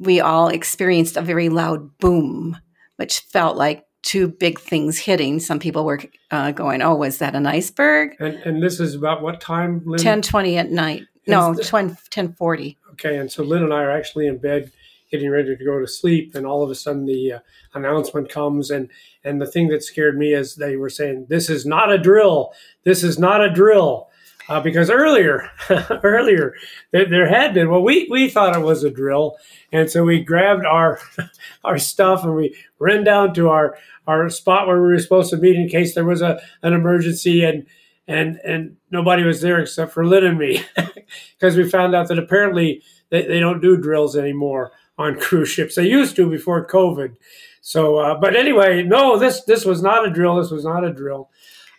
we 0.00 0.20
all 0.20 0.48
experienced 0.48 1.16
a 1.16 1.22
very 1.22 1.48
loud 1.48 1.96
boom, 1.98 2.58
which 2.96 3.20
felt 3.20 3.56
like 3.56 3.84
two 4.02 4.28
big 4.28 4.58
things 4.58 4.98
hitting. 4.98 5.38
Some 5.40 5.58
people 5.58 5.84
were 5.84 6.00
uh, 6.30 6.50
going, 6.52 6.82
"Oh, 6.82 6.96
was 6.96 7.18
that 7.18 7.34
an 7.34 7.46
iceberg?" 7.46 8.16
And, 8.18 8.34
and 8.36 8.62
this 8.62 8.80
is 8.80 8.94
about 8.94 9.22
what 9.22 9.40
time, 9.40 9.82
Lynn? 9.84 10.00
Ten 10.00 10.22
twenty 10.22 10.56
at 10.56 10.70
night. 10.70 11.04
No, 11.26 11.52
Is 11.52 11.68
10, 11.68 11.88
1040. 11.88 12.78
Okay, 12.92 13.18
and 13.18 13.30
so 13.30 13.44
Lynn 13.44 13.62
and 13.62 13.74
I 13.74 13.82
are 13.82 13.90
actually 13.90 14.26
in 14.26 14.38
bed, 14.38 14.72
getting 15.10 15.30
ready 15.30 15.54
to 15.54 15.64
go 15.64 15.78
to 15.78 15.86
sleep, 15.86 16.34
and 16.34 16.46
all 16.46 16.64
of 16.64 16.70
a 16.70 16.74
sudden 16.74 17.04
the 17.04 17.34
uh, 17.34 17.38
announcement 17.74 18.30
comes, 18.30 18.70
and 18.70 18.90
and 19.22 19.40
the 19.40 19.46
thing 19.46 19.68
that 19.68 19.84
scared 19.84 20.18
me 20.18 20.32
is 20.32 20.56
they 20.56 20.76
were 20.76 20.90
saying, 20.90 21.26
"This 21.28 21.50
is 21.50 21.66
not 21.66 21.92
a 21.92 21.98
drill. 21.98 22.52
This 22.84 23.04
is 23.04 23.18
not 23.18 23.44
a 23.44 23.50
drill." 23.50 24.08
Uh, 24.50 24.60
because 24.60 24.90
earlier, 24.90 25.48
earlier 26.02 26.54
there, 26.90 27.28
had 27.28 27.54
been. 27.54 27.70
Well, 27.70 27.84
we 27.84 28.08
we 28.10 28.28
thought 28.28 28.56
it 28.56 28.62
was 28.62 28.82
a 28.82 28.90
drill, 28.90 29.36
and 29.70 29.88
so 29.88 30.04
we 30.04 30.24
grabbed 30.24 30.66
our 30.66 30.98
our 31.64 31.78
stuff 31.78 32.24
and 32.24 32.34
we 32.34 32.56
ran 32.80 33.04
down 33.04 33.32
to 33.34 33.48
our 33.48 33.78
our 34.08 34.28
spot 34.28 34.66
where 34.66 34.82
we 34.82 34.88
were 34.88 34.98
supposed 34.98 35.30
to 35.30 35.36
meet 35.36 35.54
in 35.54 35.68
case 35.68 35.94
there 35.94 36.04
was 36.04 36.20
a 36.20 36.42
an 36.64 36.72
emergency, 36.72 37.44
and 37.44 37.64
and 38.08 38.40
and 38.44 38.76
nobody 38.90 39.22
was 39.22 39.40
there 39.40 39.60
except 39.60 39.92
for 39.92 40.04
Lynn 40.04 40.26
and 40.26 40.38
me, 40.38 40.64
because 41.38 41.56
we 41.56 41.70
found 41.70 41.94
out 41.94 42.08
that 42.08 42.18
apparently 42.18 42.82
they, 43.10 43.24
they 43.24 43.38
don't 43.38 43.62
do 43.62 43.76
drills 43.76 44.16
anymore 44.16 44.72
on 44.98 45.16
cruise 45.20 45.48
ships. 45.48 45.76
They 45.76 45.86
used 45.86 46.16
to 46.16 46.28
before 46.28 46.66
COVID. 46.66 47.14
So, 47.60 47.98
uh, 47.98 48.18
but 48.18 48.34
anyway, 48.34 48.82
no, 48.82 49.16
this 49.16 49.44
this 49.44 49.64
was 49.64 49.80
not 49.80 50.08
a 50.08 50.10
drill. 50.10 50.42
This 50.42 50.50
was 50.50 50.64
not 50.64 50.84
a 50.84 50.92
drill. 50.92 51.30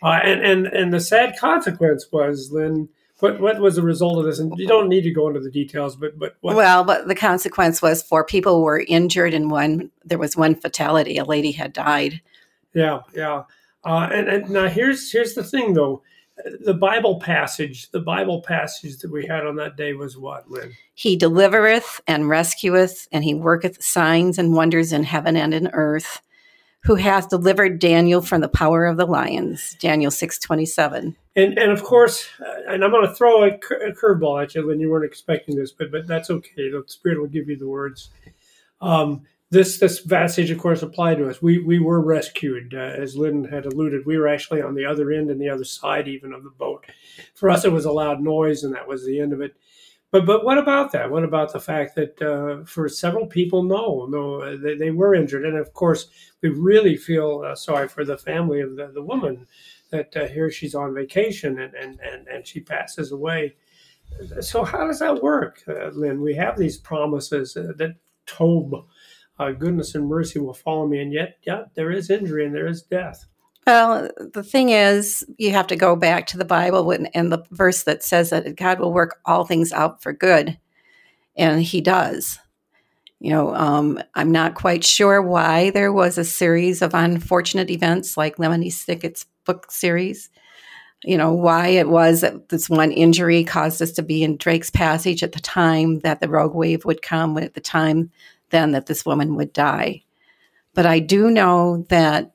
Uh, 0.03 0.19
and 0.23 0.41
and 0.41 0.67
and 0.67 0.93
the 0.93 0.99
sad 0.99 1.37
consequence 1.37 2.07
was, 2.11 2.51
Lynn, 2.51 2.89
what 3.19 3.39
what 3.39 3.59
was 3.59 3.75
the 3.75 3.83
result 3.83 4.17
of 4.17 4.25
this? 4.25 4.39
And 4.39 4.51
you 4.57 4.67
don't 4.67 4.89
need 4.89 5.03
to 5.03 5.11
go 5.11 5.27
into 5.27 5.39
the 5.39 5.51
details, 5.51 5.95
but 5.95 6.17
but 6.17 6.35
what? 6.41 6.55
Well, 6.55 6.83
but 6.83 7.07
the 7.07 7.15
consequence 7.15 7.81
was 7.81 8.01
four 8.01 8.25
people 8.25 8.63
were 8.63 8.83
injured 8.87 9.33
and 9.33 9.51
one 9.51 9.91
there 10.03 10.17
was 10.17 10.35
one 10.35 10.55
fatality. 10.55 11.17
A 11.17 11.25
lady 11.25 11.51
had 11.51 11.73
died. 11.73 12.21
Yeah, 12.73 13.01
yeah. 13.15 13.43
Uh, 13.83 14.09
and 14.11 14.27
and 14.27 14.49
now 14.49 14.67
here's 14.67 15.11
here's 15.11 15.35
the 15.35 15.43
thing 15.43 15.73
though, 15.73 16.01
the 16.61 16.73
Bible 16.73 17.19
passage, 17.19 17.89
the 17.91 17.99
Bible 17.99 18.41
passage 18.41 18.97
that 18.99 19.11
we 19.11 19.25
had 19.25 19.45
on 19.45 19.55
that 19.57 19.75
day 19.75 19.93
was 19.93 20.17
what, 20.17 20.49
Lynn? 20.49 20.73
He 20.93 21.17
delivereth 21.17 22.01
and 22.07 22.23
rescueth, 22.23 23.07
and 23.11 23.23
he 23.23 23.33
worketh 23.33 23.83
signs 23.83 24.37
and 24.37 24.55
wonders 24.55 24.91
in 24.91 25.03
heaven 25.03 25.35
and 25.35 25.53
in 25.53 25.67
earth. 25.73 26.21
Who 26.83 26.95
hath 26.95 27.29
delivered 27.29 27.79
Daniel 27.79 28.21
from 28.21 28.41
the 28.41 28.49
power 28.49 28.85
of 28.85 28.97
the 28.97 29.05
lions? 29.05 29.75
Daniel 29.79 30.11
six 30.11 30.39
twenty 30.39 30.65
seven. 30.65 31.15
And 31.35 31.57
and 31.57 31.71
of 31.71 31.83
course, 31.83 32.27
uh, 32.39 32.73
and 32.73 32.83
I'm 32.83 32.91
going 32.91 33.07
to 33.07 33.13
throw 33.13 33.43
a, 33.43 33.57
cur- 33.57 33.87
a 33.87 33.93
curveball 33.93 34.43
at 34.43 34.55
you, 34.55 34.65
Lynn. 34.65 34.79
You 34.79 34.89
weren't 34.89 35.05
expecting 35.05 35.55
this, 35.55 35.71
but 35.71 35.91
but 35.91 36.07
that's 36.07 36.29
okay. 36.29 36.69
The 36.69 36.83
Spirit 36.87 37.19
will 37.19 37.27
give 37.27 37.47
you 37.47 37.57
the 37.57 37.67
words. 37.67 38.09
Um, 38.81 39.21
this 39.51 39.79
this 39.79 39.99
passage, 39.99 40.49
of 40.49 40.57
course, 40.57 40.81
applied 40.81 41.19
to 41.19 41.29
us. 41.29 41.41
We 41.41 41.59
we 41.59 41.77
were 41.77 42.01
rescued, 42.01 42.73
uh, 42.73 42.77
as 42.77 43.15
Lynn 43.15 43.43
had 43.43 43.65
alluded. 43.65 44.05
We 44.05 44.17
were 44.17 44.27
actually 44.27 44.61
on 44.61 44.75
the 44.75 44.85
other 44.85 45.11
end 45.11 45.29
and 45.29 45.39
the 45.39 45.49
other 45.49 45.65
side, 45.65 46.07
even 46.07 46.33
of 46.33 46.43
the 46.43 46.49
boat. 46.49 46.85
For 47.35 47.49
us, 47.49 47.63
it 47.63 47.71
was 47.71 47.85
a 47.85 47.91
loud 47.91 48.21
noise, 48.21 48.63
and 48.63 48.73
that 48.73 48.87
was 48.87 49.05
the 49.05 49.19
end 49.19 49.33
of 49.33 49.41
it. 49.41 49.55
But 50.11 50.25
but 50.25 50.43
what 50.43 50.57
about 50.57 50.91
that? 50.91 51.09
What 51.09 51.23
about 51.23 51.53
the 51.53 51.59
fact 51.59 51.95
that 51.95 52.21
uh, 52.21 52.65
for 52.65 52.89
several 52.89 53.25
people, 53.25 53.63
no, 53.63 54.07
no, 54.09 54.57
they, 54.57 54.75
they, 54.75 54.91
were 54.91 55.15
injured, 55.15 55.45
and 55.45 55.57
of 55.57 55.73
course, 55.73 56.07
we 56.41 56.49
really 56.49 56.97
feel 56.97 57.43
uh, 57.45 57.55
sorry 57.55 57.87
for 57.87 58.03
the 58.03 58.17
family 58.17 58.59
of 58.59 58.75
the, 58.75 58.87
the 58.87 59.01
woman 59.01 59.47
that 59.89 60.15
uh, 60.17 60.27
here 60.27 60.51
she's 60.51 60.75
on 60.75 60.93
vacation 60.93 61.59
and, 61.59 61.73
and 61.75 61.99
and 62.01 62.27
and 62.27 62.45
she 62.45 62.59
passes 62.59 63.11
away. 63.11 63.55
So 64.41 64.65
how 64.65 64.85
does 64.85 64.99
that 64.99 65.23
work, 65.23 65.63
uh, 65.67 65.87
Lynn? 65.93 66.21
We 66.21 66.35
have 66.35 66.57
these 66.57 66.77
promises 66.77 67.55
uh, 67.55 67.71
that 67.77 67.95
Tob 68.25 68.85
uh, 69.39 69.51
goodness 69.51 69.95
and 69.95 70.07
mercy 70.07 70.39
will 70.39 70.53
follow 70.53 70.87
me. 70.87 71.01
And 71.01 71.11
yet, 71.11 71.37
yeah, 71.43 71.63
there 71.75 71.91
is 71.91 72.09
injury 72.09 72.45
and 72.45 72.53
there 72.53 72.67
is 72.67 72.83
death. 72.83 73.25
Well, 73.67 74.09
the 74.17 74.43
thing 74.43 74.69
is, 74.69 75.23
you 75.37 75.51
have 75.51 75.67
to 75.67 75.75
go 75.75 75.95
back 75.95 76.27
to 76.27 76.37
the 76.37 76.45
Bible 76.45 76.91
and 76.91 77.31
the 77.31 77.43
verse 77.51 77.83
that 77.83 78.03
says 78.03 78.31
that 78.31 78.55
God 78.55 78.79
will 78.79 78.91
work 78.91 79.19
all 79.25 79.45
things 79.45 79.71
out 79.71 80.01
for 80.01 80.13
good. 80.13 80.57
And 81.35 81.61
He 81.61 81.79
does. 81.81 82.39
You 83.19 83.29
know, 83.29 83.53
um, 83.53 84.01
I'm 84.15 84.31
not 84.31 84.55
quite 84.55 84.83
sure 84.83 85.21
why 85.21 85.69
there 85.69 85.93
was 85.93 86.17
a 86.17 86.25
series 86.25 86.81
of 86.81 86.95
unfortunate 86.95 87.69
events 87.69 88.17
like 88.17 88.37
Lemony 88.37 88.73
Snicket's 88.73 89.27
book 89.45 89.71
series. 89.71 90.31
You 91.03 91.17
know, 91.17 91.31
why 91.31 91.67
it 91.67 91.87
was 91.87 92.21
that 92.21 92.49
this 92.49 92.67
one 92.67 92.91
injury 92.91 93.43
caused 93.43 93.79
us 93.81 93.91
to 93.93 94.01
be 94.01 94.23
in 94.23 94.37
Drake's 94.37 94.71
Passage 94.71 95.21
at 95.21 95.33
the 95.33 95.39
time 95.39 95.99
that 95.99 96.19
the 96.19 96.29
rogue 96.29 96.55
wave 96.55 96.83
would 96.85 97.03
come, 97.03 97.37
at 97.37 97.53
the 97.53 97.61
time 97.61 98.11
then 98.49 98.71
that 98.71 98.85
this 98.87 99.05
woman 99.05 99.35
would 99.35 99.53
die. 99.53 100.03
But 100.73 100.85
I 100.85 100.99
do 100.99 101.29
know 101.29 101.85
that 101.89 102.30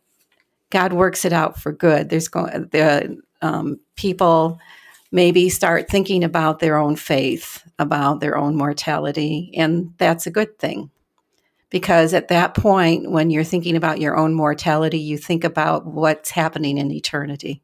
God 0.76 0.92
works 0.92 1.24
it 1.24 1.32
out 1.32 1.58
for 1.58 1.72
good. 1.72 2.10
There's 2.10 2.28
going 2.28 2.68
the 2.70 3.16
um, 3.40 3.80
people 3.94 4.60
maybe 5.10 5.48
start 5.48 5.88
thinking 5.88 6.22
about 6.22 6.58
their 6.58 6.76
own 6.76 6.96
faith, 6.96 7.62
about 7.78 8.20
their 8.20 8.36
own 8.36 8.56
mortality, 8.56 9.54
and 9.56 9.94
that's 9.96 10.26
a 10.26 10.30
good 10.30 10.58
thing. 10.58 10.90
Because 11.70 12.12
at 12.12 12.28
that 12.28 12.52
point, 12.52 13.10
when 13.10 13.30
you're 13.30 13.42
thinking 13.42 13.74
about 13.74 14.02
your 14.02 14.18
own 14.18 14.34
mortality, 14.34 14.98
you 14.98 15.16
think 15.16 15.44
about 15.44 15.86
what's 15.86 16.28
happening 16.28 16.76
in 16.76 16.92
eternity. 16.92 17.62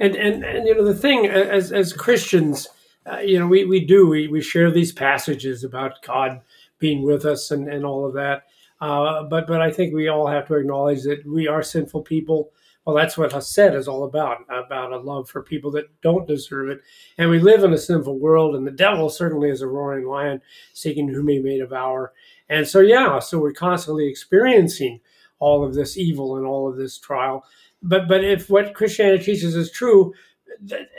And 0.00 0.16
and, 0.16 0.44
and 0.44 0.66
you 0.66 0.74
know 0.74 0.84
the 0.84 0.96
thing 0.96 1.28
as 1.28 1.70
as 1.70 1.92
Christians, 1.92 2.66
uh, 3.06 3.18
you 3.18 3.38
know 3.38 3.46
we, 3.46 3.64
we 3.64 3.84
do 3.84 4.08
we, 4.08 4.26
we 4.26 4.40
share 4.40 4.72
these 4.72 4.90
passages 4.90 5.62
about 5.62 6.02
God 6.02 6.40
being 6.80 7.04
with 7.04 7.24
us 7.24 7.52
and, 7.52 7.68
and 7.72 7.84
all 7.84 8.04
of 8.04 8.14
that. 8.14 8.48
Uh, 8.80 9.24
but 9.24 9.46
but 9.46 9.60
I 9.60 9.70
think 9.70 9.94
we 9.94 10.08
all 10.08 10.26
have 10.26 10.46
to 10.48 10.54
acknowledge 10.54 11.02
that 11.02 11.26
we 11.26 11.48
are 11.48 11.62
sinful 11.62 12.02
people. 12.02 12.52
Well, 12.84 12.96
that's 12.96 13.18
what 13.18 13.32
Hesed 13.32 13.74
is 13.74 13.86
all 13.86 14.04
about, 14.04 14.38
about 14.48 14.92
a 14.92 14.98
love 14.98 15.28
for 15.28 15.42
people 15.42 15.70
that 15.72 15.88
don't 16.00 16.26
deserve 16.26 16.70
it. 16.70 16.80
And 17.18 17.28
we 17.28 17.38
live 17.38 17.62
in 17.62 17.74
a 17.74 17.78
sinful 17.78 18.18
world, 18.18 18.54
and 18.54 18.66
the 18.66 18.70
devil 18.70 19.10
certainly 19.10 19.50
is 19.50 19.60
a 19.60 19.66
roaring 19.66 20.06
lion 20.06 20.40
seeking 20.72 21.06
whom 21.06 21.28
he 21.28 21.38
may 21.38 21.58
devour. 21.58 22.14
And 22.48 22.66
so, 22.66 22.80
yeah, 22.80 23.18
so 23.18 23.38
we're 23.38 23.52
constantly 23.52 24.08
experiencing 24.08 25.00
all 25.38 25.64
of 25.64 25.74
this 25.74 25.98
evil 25.98 26.36
and 26.36 26.46
all 26.46 26.66
of 26.68 26.76
this 26.76 26.98
trial. 26.98 27.44
But 27.82 28.08
but 28.08 28.24
if 28.24 28.48
what 28.48 28.74
Christianity 28.74 29.24
teaches 29.24 29.54
is 29.54 29.70
true, 29.70 30.14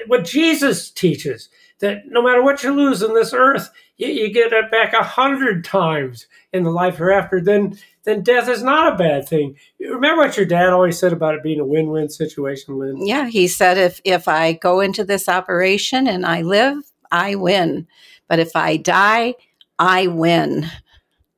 what 0.08 0.26
Jesus 0.26 0.92
teaches 0.92 1.50
that 1.80 2.04
no 2.08 2.22
matter 2.22 2.44
what 2.44 2.64
you 2.64 2.74
lose 2.74 3.02
in 3.02 3.14
this 3.14 3.34
earth, 3.34 3.70
you, 3.98 4.08
you 4.08 4.34
get 4.34 4.54
it 4.54 4.72
back 4.72 4.94
a 4.94 5.04
hundred 5.04 5.64
times 5.64 6.28
in 6.54 6.64
the 6.64 6.72
life 6.72 6.98
hereafter. 6.98 7.42
Then 7.42 7.78
then 8.04 8.22
death 8.22 8.48
is 8.48 8.64
not 8.64 8.94
a 8.94 8.98
bad 8.98 9.28
thing. 9.28 9.56
Remember 9.80 10.24
what 10.24 10.38
your 10.38 10.46
dad 10.46 10.70
always 10.70 10.98
said 10.98 11.14
about 11.14 11.36
it 11.36 11.44
being 11.44 11.60
a 11.60 11.66
win-win 11.66 12.10
situation, 12.10 12.80
Lynn? 12.80 13.06
Yeah, 13.06 13.28
he 13.28 13.48
said 13.48 13.78
if 13.78 14.02
if 14.04 14.28
I 14.28 14.54
go 14.54 14.80
into 14.80 15.04
this 15.04 15.30
operation 15.30 16.08
and 16.08 16.26
I 16.26 16.42
live, 16.42 16.78
I 17.12 17.36
win. 17.36 17.88
But 18.28 18.40
if 18.40 18.56
I 18.56 18.78
die, 18.78 19.36
I 19.78 20.08
win. 20.08 20.68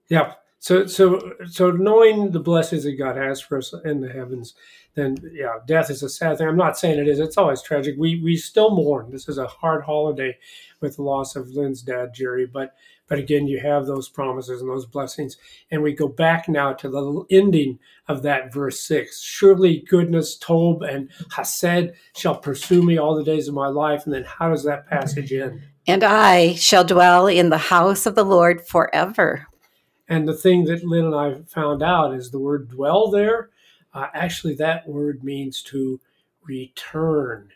Yeah. 0.09 0.33
So 0.59 0.85
so 0.85 1.33
so 1.49 1.71
knowing 1.71 2.31
the 2.31 2.39
blessings 2.39 2.83
that 2.83 2.97
God 2.97 3.17
has 3.17 3.41
for 3.41 3.57
us 3.57 3.73
in 3.83 4.01
the 4.01 4.09
heavens 4.09 4.53
then 4.93 5.17
yeah, 5.31 5.59
death 5.65 5.89
is 5.89 6.03
a 6.03 6.09
sad 6.09 6.37
thing. 6.37 6.47
I'm 6.47 6.57
not 6.57 6.77
saying 6.77 6.99
it 6.99 7.07
is. 7.07 7.19
It's 7.19 7.37
always 7.37 7.61
tragic. 7.61 7.95
We 7.97 8.21
we 8.21 8.35
still 8.35 8.75
mourn. 8.75 9.09
This 9.11 9.29
is 9.29 9.37
a 9.37 9.47
hard 9.47 9.83
holiday 9.83 10.37
with 10.81 10.97
the 10.97 11.03
loss 11.03 11.35
of 11.35 11.49
Lynn's 11.49 11.81
dad, 11.81 12.13
Jerry. 12.13 12.45
But 12.45 12.75
but 13.07 13.19
again, 13.19 13.47
you 13.47 13.59
have 13.59 13.85
those 13.85 14.09
promises 14.09 14.61
and 14.61 14.69
those 14.69 14.85
blessings. 14.85 15.37
And 15.69 15.81
we 15.81 15.93
go 15.93 16.07
back 16.07 16.49
now 16.49 16.73
to 16.73 16.89
the 16.89 17.25
ending 17.29 17.79
of 18.07 18.21
that 18.23 18.53
verse 18.53 18.79
six. 18.79 19.21
Surely 19.21 19.85
goodness, 19.87 20.37
Tob, 20.37 20.81
and 20.81 21.09
Hesed 21.35 21.91
shall 22.15 22.35
pursue 22.35 22.83
me 22.83 22.97
all 22.97 23.15
the 23.15 23.23
days 23.23 23.47
of 23.47 23.53
my 23.53 23.67
life. 23.67 24.05
And 24.05 24.13
then 24.13 24.25
how 24.25 24.49
does 24.49 24.63
that 24.65 24.87
passage 24.87 25.31
end? 25.31 25.61
And 25.87 26.03
I 26.03 26.55
shall 26.55 26.83
dwell 26.83 27.27
in 27.27 27.49
the 27.49 27.57
house 27.57 28.05
of 28.05 28.15
the 28.15 28.25
Lord 28.25 28.65
forever. 28.67 29.47
And 30.07 30.27
the 30.27 30.33
thing 30.33 30.65
that 30.65 30.83
Lynn 30.83 31.05
and 31.05 31.15
I 31.15 31.41
found 31.47 31.81
out 31.81 32.13
is 32.13 32.31
the 32.31 32.39
word 32.39 32.69
dwell 32.69 33.09
there 33.09 33.49
uh, 33.93 34.07
actually, 34.13 34.55
that 34.55 34.87
word 34.87 35.23
means 35.23 35.61
to 35.63 35.99
return, 36.43 37.49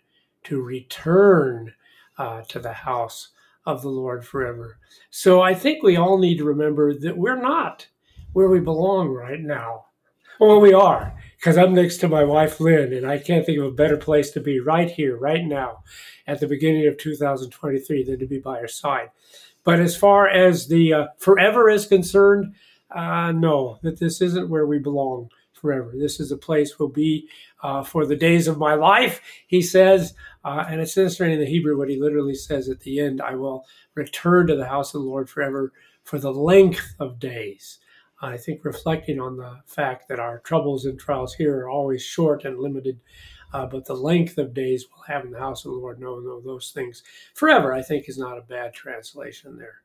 to 0.43 0.62
return 0.62 1.74
uh, 2.17 2.41
to 2.43 2.60
the 2.60 2.74
house 2.74 3.30
of 3.65 3.82
the 3.82 3.89
Lord 3.89 4.26
forever. 4.26 4.78
So 5.10 5.41
I 5.41 5.54
think 5.54 5.82
we 5.82 5.95
all 5.95 6.17
need 6.17 6.38
to 6.38 6.43
remember 6.43 6.93
that 6.93 7.17
we're 7.17 7.41
not 7.41 7.88
where 8.34 8.50
we 8.50 8.60
belong 8.60 9.10
right 9.10 9.39
now. 9.39 9.86
Well, 10.39 10.60
we 10.60 10.74
are, 10.74 11.15
because 11.38 11.58
I'm 11.58 11.74
next 11.74 11.98
to 11.98 12.10
my 12.10 12.26
wife, 12.26 12.60
Lynn, 12.60 12.91
and 12.91 13.08
I 13.08 13.17
can't 13.17 13.45
think 13.45 13.58
of 13.58 13.65
a 13.65 13.71
better 13.71 13.95
place 13.95 14.32
to 14.32 14.41
be 14.41 14.60
right 14.60 14.91
here, 14.91 15.15
right 15.15 15.43
now, 15.45 15.84
at 16.28 16.41
the 16.41 16.48
beginning 16.48 16.86
of 16.88 16.98
2023 16.98 18.04
than 18.04 18.19
to 18.19 18.26
be 18.28 18.39
by 18.39 18.60
her 18.60 18.67
side. 18.67 19.12
But 19.63 19.80
as 19.80 19.95
far 19.95 20.28
as 20.28 20.67
the 20.67 20.93
uh, 20.93 21.06
forever 21.17 21.69
is 21.69 21.88
concerned, 21.88 22.54
uh, 22.91 23.32
no, 23.32 23.80
that 23.82 24.00
this 24.00 24.21
isn't 24.21 24.50
where 24.50 24.67
we 24.67 24.78
belong 24.78 25.30
forever. 25.56 25.91
This 25.96 26.20
is 26.20 26.32
a 26.32 26.38
place 26.38 26.78
will 26.78 26.89
be 26.89 27.30
uh, 27.63 27.84
for 27.84 28.06
the 28.06 28.15
days 28.15 28.48
of 28.48 28.58
my 28.58 28.76
life, 28.76 29.22
he 29.48 29.62
says. 29.62 30.13
Uh, 30.44 30.65
and 30.70 30.82
it's 30.82 30.98
interesting 30.98 31.32
in 31.32 31.39
the 31.39 31.46
Hebrew 31.46 31.78
what 31.78 31.89
he 31.89 32.00
literally 32.00 32.36
says 32.36 32.70
at 32.70 32.82
the 32.82 33.00
end 33.00 33.22
I 33.22 33.36
will 33.36 33.65
return 33.96 34.48
to 34.48 34.56
the 34.56 34.68
house 34.68 34.94
of 34.94 35.02
the 35.02 35.08
Lord 35.08 35.30
forever 35.30 35.74
for 36.04 36.20
the 36.20 36.34
length 36.34 36.94
of 37.00 37.20
days. 37.20 37.80
I 38.22 38.38
think 38.38 38.63
reflecting 38.63 39.20
on 39.20 39.38
the 39.38 39.62
fact 39.65 40.08
that 40.08 40.20
our 40.20 40.39
troubles 40.39 40.86
and 40.86 41.00
trials 41.00 41.34
here 41.34 41.62
are 41.62 41.70
always 41.70 42.02
short 42.02 42.46
and 42.46 42.60
limited, 42.60 43.00
uh, 43.54 43.65
but 43.65 43.86
the 43.86 43.96
length 43.96 44.38
of 44.38 44.54
days 44.54 44.86
we'll 44.89 45.04
have 45.15 45.26
in 45.26 45.32
the 45.32 45.39
house 45.39 45.65
of 45.65 45.72
the 45.72 45.78
Lord, 45.78 46.00
no, 46.00 46.20
no, 46.20 46.39
those 46.39 46.72
things 46.72 47.04
forever, 47.34 47.74
I 47.74 47.82
think 47.82 48.08
is 48.08 48.18
not 48.18 48.38
a 48.38 48.41
bad 48.41 48.74
translation 48.74 49.58
there. 49.58 49.82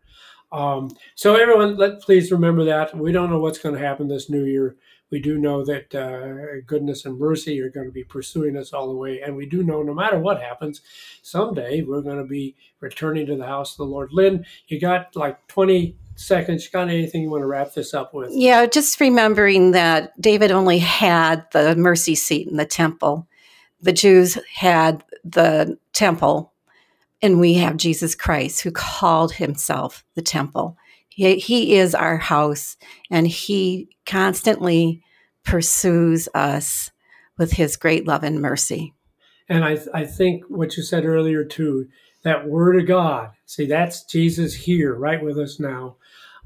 Um, 0.52 0.90
so 1.14 1.36
everyone, 1.36 1.76
let 1.76 2.00
please 2.00 2.32
remember 2.32 2.64
that 2.64 2.96
we 2.96 3.12
don't 3.12 3.30
know 3.30 3.38
what's 3.38 3.58
going 3.58 3.74
to 3.74 3.80
happen 3.80 4.08
this 4.08 4.30
new 4.30 4.44
year 4.44 4.76
we 5.10 5.20
do 5.20 5.38
know 5.38 5.64
that 5.64 5.94
uh, 5.94 6.60
goodness 6.66 7.04
and 7.04 7.18
mercy 7.18 7.60
are 7.60 7.70
going 7.70 7.86
to 7.86 7.92
be 7.92 8.04
pursuing 8.04 8.56
us 8.56 8.72
all 8.72 8.88
the 8.88 8.96
way. 8.96 9.20
And 9.20 9.36
we 9.36 9.46
do 9.46 9.62
know 9.62 9.82
no 9.82 9.94
matter 9.94 10.18
what 10.18 10.40
happens, 10.40 10.80
someday 11.22 11.82
we're 11.82 12.02
going 12.02 12.18
to 12.18 12.28
be 12.28 12.54
returning 12.80 13.26
to 13.26 13.36
the 13.36 13.46
house 13.46 13.72
of 13.72 13.78
the 13.78 13.84
Lord. 13.84 14.10
Lynn, 14.12 14.46
you 14.68 14.80
got 14.80 15.16
like 15.16 15.46
20 15.48 15.96
seconds. 16.14 16.64
You 16.64 16.70
got 16.70 16.88
anything 16.88 17.22
you 17.22 17.30
want 17.30 17.42
to 17.42 17.46
wrap 17.46 17.74
this 17.74 17.94
up 17.94 18.14
with? 18.14 18.30
Yeah, 18.32 18.66
just 18.66 19.00
remembering 19.00 19.72
that 19.72 20.18
David 20.20 20.52
only 20.52 20.78
had 20.78 21.50
the 21.52 21.74
mercy 21.76 22.14
seat 22.14 22.48
in 22.48 22.56
the 22.56 22.66
temple. 22.66 23.26
The 23.80 23.92
Jews 23.92 24.38
had 24.54 25.02
the 25.24 25.78
temple, 25.92 26.52
and 27.22 27.40
we 27.40 27.54
have 27.54 27.78
Jesus 27.78 28.14
Christ 28.14 28.62
who 28.62 28.70
called 28.70 29.32
himself 29.32 30.04
the 30.14 30.22
temple. 30.22 30.76
He, 31.10 31.38
he 31.38 31.76
is 31.76 31.94
our 31.94 32.16
house, 32.16 32.76
and 33.10 33.26
He 33.26 33.90
constantly 34.06 35.02
pursues 35.44 36.28
us 36.34 36.90
with 37.36 37.52
His 37.52 37.76
great 37.76 38.06
love 38.06 38.24
and 38.24 38.40
mercy. 38.40 38.94
And 39.48 39.64
I, 39.64 39.78
I 39.92 40.04
think 40.04 40.44
what 40.48 40.76
you 40.76 40.82
said 40.82 41.04
earlier, 41.04 41.44
too, 41.44 41.88
that 42.22 42.46
Word 42.46 42.78
of 42.78 42.86
God, 42.86 43.30
see, 43.46 43.66
that's 43.66 44.04
Jesus 44.04 44.54
here, 44.54 44.94
right 44.94 45.22
with 45.22 45.38
us 45.38 45.58
now. 45.58 45.96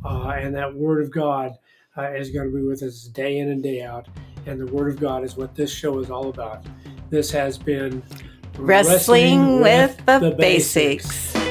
Uh, 0.04 0.34
and 0.38 0.54
that 0.54 0.74
Word 0.74 1.02
of 1.02 1.10
God 1.10 1.52
uh, 1.96 2.10
is 2.12 2.30
going 2.30 2.50
to 2.50 2.54
be 2.54 2.62
with 2.62 2.82
us 2.82 3.04
day 3.04 3.38
in 3.38 3.50
and 3.50 3.62
day 3.62 3.82
out. 3.82 4.08
And 4.46 4.60
the 4.60 4.72
Word 4.72 4.88
of 4.92 5.00
God 5.00 5.24
is 5.24 5.36
what 5.36 5.54
this 5.54 5.72
show 5.72 5.98
is 5.98 6.10
all 6.10 6.28
about. 6.28 6.64
This 7.10 7.30
has 7.30 7.58
been 7.58 8.02
Wrestling, 8.56 8.66
Wrestling 8.66 9.60
with, 9.60 9.96
with, 9.96 10.06
the, 10.06 10.30
the 10.30 10.36
basics. 10.36 11.32
basics. 11.32 11.43